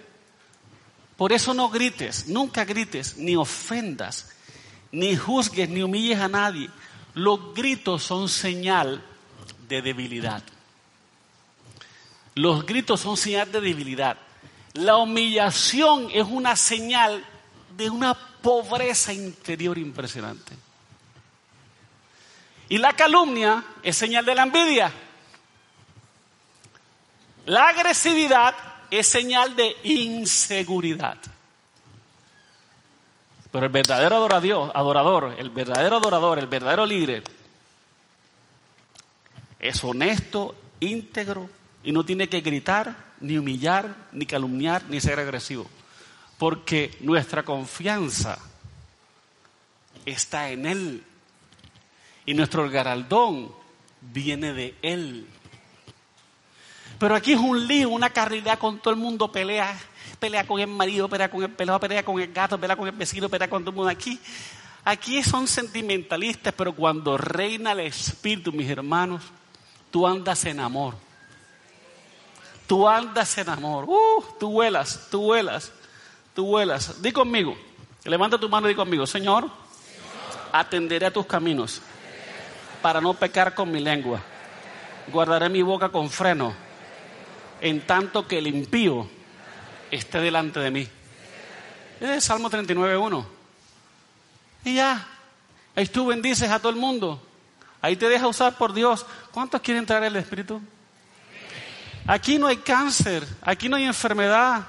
Por 1.16 1.32
eso 1.32 1.52
no 1.52 1.68
grites, 1.68 2.28
nunca 2.28 2.64
grites, 2.64 3.18
ni 3.18 3.36
ofendas, 3.36 4.34
ni 4.92 5.16
juzgues, 5.16 5.68
ni 5.68 5.82
humilles 5.82 6.18
a 6.18 6.28
nadie. 6.28 6.68
Los 7.14 7.54
gritos 7.54 8.02
son 8.02 8.28
señal 8.28 9.02
de 9.68 9.82
debilidad. 9.82 10.42
Los 12.34 12.64
gritos 12.64 13.00
son 13.00 13.16
señal 13.16 13.50
de 13.50 13.60
debilidad. 13.60 14.16
La 14.74 14.96
humillación 14.96 16.08
es 16.12 16.24
una 16.24 16.56
señal 16.56 17.24
de 17.76 17.90
una 17.90 18.14
pobreza 18.14 19.12
interior 19.12 19.78
impresionante. 19.78 20.56
Y 22.68 22.78
la 22.78 22.92
calumnia 22.92 23.64
es 23.82 23.96
señal 23.96 24.24
de 24.24 24.34
la 24.34 24.44
envidia. 24.44 24.92
La 27.46 27.68
agresividad 27.68 28.54
es 28.90 29.08
señal 29.08 29.56
de 29.56 29.76
inseguridad. 29.84 31.18
Pero 33.50 33.66
el 33.66 33.72
verdadero 33.72 34.16
adorador, 34.16 34.72
adorador, 34.74 35.34
el 35.38 35.50
verdadero 35.50 35.96
adorador, 35.96 36.38
el 36.38 36.46
verdadero 36.46 36.86
líder, 36.86 37.24
es 39.58 39.82
honesto, 39.84 40.54
íntegro 40.80 41.50
y 41.82 41.92
no 41.92 42.04
tiene 42.04 42.28
que 42.28 42.40
gritar, 42.40 43.10
ni 43.20 43.36
humillar, 43.36 43.94
ni 44.12 44.24
calumniar, 44.24 44.84
ni 44.88 45.00
ser 45.00 45.18
agresivo. 45.18 45.66
Porque 46.38 46.96
nuestra 47.00 47.42
confianza 47.42 48.38
está 50.06 50.50
en 50.50 50.66
Él. 50.66 51.04
Y 52.24 52.34
nuestro 52.34 52.70
garaldón 52.70 53.52
viene 54.00 54.52
de 54.52 54.74
Él. 54.82 55.26
Pero 56.98 57.14
aquí 57.14 57.32
es 57.32 57.40
un 57.40 57.66
lío, 57.66 57.90
una 57.90 58.10
carrera 58.10 58.58
con 58.58 58.78
todo 58.78 58.92
el 58.92 59.00
mundo, 59.00 59.32
pelea, 59.32 59.78
pelea 60.20 60.46
con 60.46 60.60
el 60.60 60.68
marido, 60.68 61.08
pelea 61.08 61.30
con 61.30 61.42
el 61.42 61.50
pelado, 61.50 61.80
pelea 61.80 62.04
con 62.04 62.20
el 62.20 62.32
gato, 62.32 62.60
pelea 62.60 62.76
con 62.76 62.86
el 62.86 62.94
vecino, 62.94 63.28
pelea 63.28 63.48
con 63.48 63.62
todo 63.62 63.70
el 63.70 63.76
mundo. 63.76 63.90
Aquí, 63.90 64.20
aquí 64.84 65.22
son 65.22 65.48
sentimentalistas, 65.48 66.52
pero 66.56 66.74
cuando 66.74 67.16
reina 67.16 67.72
el 67.72 67.80
Espíritu, 67.80 68.52
mis 68.52 68.68
hermanos, 68.68 69.22
tú 69.90 70.06
andas 70.06 70.44
en 70.44 70.60
amor. 70.60 70.94
Tú 72.66 72.86
andas 72.86 73.36
en 73.38 73.48
amor. 73.48 73.86
Uh, 73.88 74.24
tú 74.38 74.52
vuelas, 74.52 75.08
tú 75.10 75.22
vuelas, 75.22 75.72
tú 76.34 76.46
vuelas. 76.46 77.02
Di 77.02 77.10
conmigo, 77.10 77.56
levanta 78.04 78.38
tu 78.38 78.48
mano 78.48 78.68
y 78.68 78.70
di 78.70 78.76
conmigo, 78.76 79.06
Señor, 79.06 79.50
atenderé 80.52 81.06
a 81.06 81.12
tus 81.12 81.26
caminos 81.26 81.80
para 82.82 83.00
no 83.00 83.14
pecar 83.14 83.54
con 83.54 83.72
mi 83.72 83.80
lengua. 83.80 84.20
Guardaré 85.10 85.48
mi 85.48 85.62
boca 85.62 85.88
con 85.88 86.10
freno 86.10 86.54
en 87.60 87.80
tanto 87.86 88.28
que 88.28 88.38
el 88.38 88.46
impío 88.46 89.08
esté 89.90 90.20
delante 90.20 90.60
de 90.60 90.70
mí. 90.70 90.88
Es 92.00 92.24
Salmo 92.24 92.50
39.1. 92.50 93.24
Y 94.64 94.74
ya, 94.74 95.06
ahí 95.74 95.86
tú 95.86 96.06
bendices 96.06 96.50
a 96.50 96.58
todo 96.58 96.70
el 96.70 96.76
mundo. 96.76 97.22
Ahí 97.82 97.96
te 97.96 98.08
deja 98.08 98.26
usar 98.26 98.56
por 98.56 98.72
Dios. 98.72 99.06
¿Cuántos 99.32 99.60
quieren 99.60 99.82
entrar 99.82 100.02
en 100.02 100.08
el 100.08 100.16
Espíritu? 100.16 100.60
Aquí 102.06 102.38
no 102.38 102.46
hay 102.46 102.58
cáncer, 102.58 103.26
aquí 103.42 103.68
no 103.68 103.76
hay 103.76 103.84
enfermedad, 103.84 104.66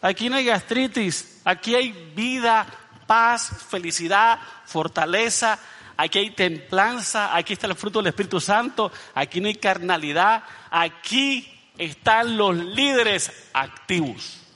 aquí 0.00 0.28
no 0.28 0.36
hay 0.36 0.44
gastritis, 0.44 1.40
aquí 1.44 1.74
hay 1.74 1.92
vida, 2.14 2.66
paz, 3.06 3.50
felicidad, 3.68 4.38
fortaleza, 4.64 5.58
aquí 5.96 6.18
hay 6.18 6.30
templanza, 6.30 7.36
aquí 7.36 7.52
está 7.52 7.66
el 7.66 7.74
fruto 7.74 7.98
del 7.98 8.08
Espíritu 8.08 8.40
Santo, 8.40 8.90
aquí 9.14 9.40
no 9.40 9.48
hay 9.48 9.56
carnalidad, 9.56 10.44
aquí 10.70 11.72
están 11.76 12.36
los 12.36 12.56
líderes 12.56 13.32
activos. 13.52 14.47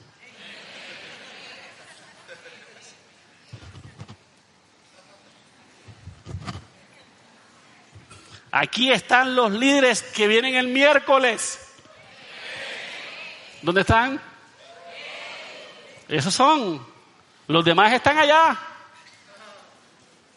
Aquí 8.52 8.92
están 8.92 9.34
los 9.34 9.50
líderes 9.50 10.02
que 10.02 10.28
vienen 10.28 10.54
el 10.54 10.68
miércoles. 10.68 11.58
¿Dónde 13.62 13.80
están? 13.80 14.20
Esos 16.06 16.34
son. 16.34 16.86
Los 17.46 17.64
demás 17.64 17.92
están 17.94 18.18
allá. 18.18 18.58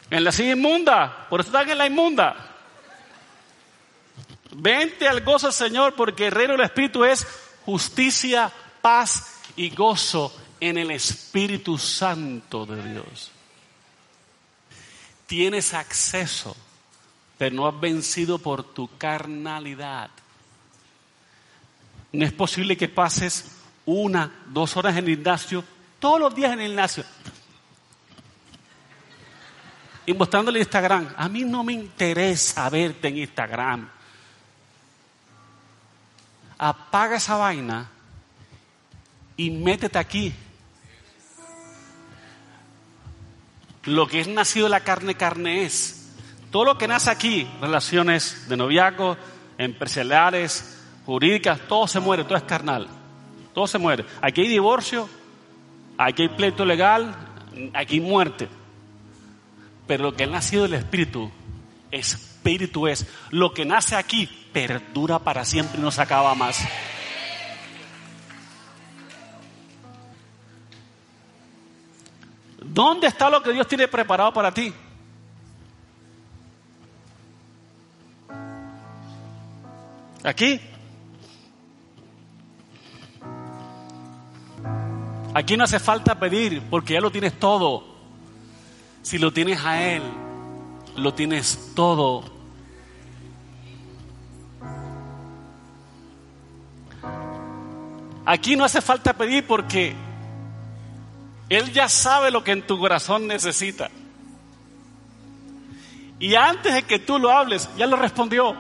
En 0.10 0.23
la 0.23 0.32
silla 0.32 0.54
inmunda. 0.54 1.28
Por 1.30 1.41
eso 1.41 1.49
están 1.49 1.69
en 1.69 1.78
la 1.78 1.88
inmunda. 1.88 2.36
Vente 4.51 5.10
al 5.10 5.21
gozo 5.21 5.51
Señor, 5.51 5.95
porque 5.95 6.28
el 6.28 6.32
reino 6.32 6.54
del 6.54 6.65
Espíritu 6.65 7.04
es 7.04 7.28
justicia, 7.65 8.49
paz 8.82 9.41
y 9.58 9.71
gozo 9.71 10.34
en 10.62 10.78
el 10.78 10.91
Espíritu 10.91 11.78
Santo 11.78 12.65
de 12.65 12.91
Dios. 12.91 13.32
Tienes 15.28 15.73
acceso, 15.73 16.56
pero 17.38 17.56
no 17.56 17.67
has 17.67 17.80
vencido 17.80 18.38
por 18.39 18.63
tu 18.63 18.89
carnalidad. 18.98 20.10
No 22.12 22.26
es 22.26 22.32
posible 22.32 22.78
que 22.78 22.88
pases 22.88 23.58
una, 23.86 24.32
dos 24.48 24.78
horas 24.78 24.95
en 24.98 25.06
el 25.06 25.15
gimnasio, 25.15 25.63
todos 26.00 26.19
los 26.19 26.36
días 26.36 26.54
en 26.54 26.62
el 26.62 26.67
gimnasio, 26.67 27.04
y 30.06 30.13
mostrándole 30.13 30.60
Instagram. 30.60 31.13
A 31.17 31.28
mí 31.28 31.43
no 31.43 31.63
me 31.63 31.74
interesa 31.74 32.69
verte 32.69 33.08
en 33.08 33.17
Instagram 33.17 33.89
apaga 36.58 37.17
esa 37.17 37.36
vaina 37.36 37.89
y 39.38 39.52
métete 39.52 39.98
aquí. 39.98 40.34
Lo 43.84 44.08
que 44.08 44.21
es 44.21 44.28
nacido 44.28 44.65
de 44.65 44.71
la 44.71 44.80
carne, 44.80 45.15
carne 45.15 45.65
es. 45.65 46.05
Todo 46.56 46.63
lo 46.63 46.78
que 46.78 46.88
nace 46.88 47.12
aquí, 47.12 47.46
relaciones 47.60 48.48
de 48.48 48.56
noviazgo, 48.56 49.18
empresariales, 49.58 50.82
jurídicas, 51.06 51.60
todo 51.68 51.86
se 51.86 52.00
muere, 52.00 52.24
todo 52.24 52.38
es 52.38 52.44
carnal. 52.44 52.88
Todo 53.54 53.68
se 53.68 53.78
muere. 53.78 54.06
Aquí 54.22 54.39
hay 54.39 54.48
divorcio, 54.48 55.10
aquí 55.98 56.22
hay 56.22 56.30
pleito 56.30 56.63
legal, 56.63 57.13
aquí 57.74 57.96
hay 57.96 58.00
muerte. 58.00 58.48
Pero 59.86 60.06
lo 60.06 60.15
que 60.15 60.28
nacido 60.28 60.63
del 60.63 60.76
Espíritu, 60.76 61.30
Espíritu 61.91 62.88
es. 62.88 63.06
Lo 63.32 63.54
que 63.54 63.65
nace 63.65 63.98
aquí, 63.98 64.26
perdura 64.54 65.20
para 65.20 65.44
siempre 65.44 65.78
y 65.78 65.82
no 65.82 65.91
se 65.91 66.02
acaba 66.02 66.36
más. 66.36 66.65
¿Dónde 72.62 73.08
está 73.08 73.30
lo 73.30 73.44
que 73.44 73.52
Dios 73.52 73.68
tiene 73.68 73.89
preparado 73.89 74.32
para 74.32 74.54
ti? 74.54 74.74
Aquí. 80.26 80.60
Aquí 85.34 85.58
no 85.58 85.64
hace 85.64 85.80
falta 85.80 86.20
pedir 86.20 86.62
porque 86.70 86.94
ya 86.94 87.02
lo 87.02 87.12
tienes 87.12 87.40
todo. 87.40 87.84
Si 89.02 89.18
lo 89.18 89.32
tienes 89.32 89.64
a 89.64 89.84
Él, 89.84 90.02
lo 90.96 91.14
tienes 91.14 91.74
todo 91.76 92.36
Aquí 98.26 98.56
no 98.56 98.64
hace 98.64 98.82
falta 98.82 99.14
pedir 99.14 99.46
porque 99.46 99.94
Él 101.48 101.72
ya 101.72 101.88
sabe 101.88 102.32
lo 102.32 102.44
que 102.44 102.52
en 102.52 102.66
tu 102.66 102.80
corazón 102.80 103.28
necesita. 103.28 103.92
Y 106.18 106.34
antes 106.34 106.74
de 106.74 106.84
que 106.84 106.98
tú 106.98 107.20
lo 107.20 107.30
hables, 107.30 107.70
ya 107.78 107.86
lo 107.86 107.98
respondió. 107.98 108.56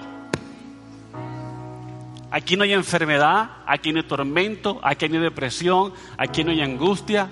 Aquí 2.35 2.57
no 2.57 2.65
hay 2.65 2.73
enfermedad, 2.73 3.49
aquí 3.65 3.93
no 3.93 3.99
hay 3.99 4.07
tormento, 4.07 4.81
aquí 4.83 5.07
no 5.07 5.15
hay 5.15 5.21
depresión, 5.21 5.93
aquí 6.17 6.43
no 6.43 6.51
hay 6.51 6.59
angustia. 6.59 7.29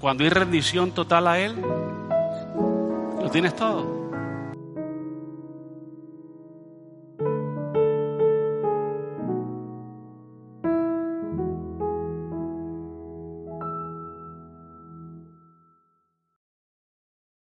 Cuando 0.00 0.24
hay 0.24 0.30
rendición 0.30 0.90
total 0.90 1.28
a 1.28 1.38
Él, 1.38 1.54
lo 3.22 3.30
tienes 3.30 3.54
todo. 3.54 4.01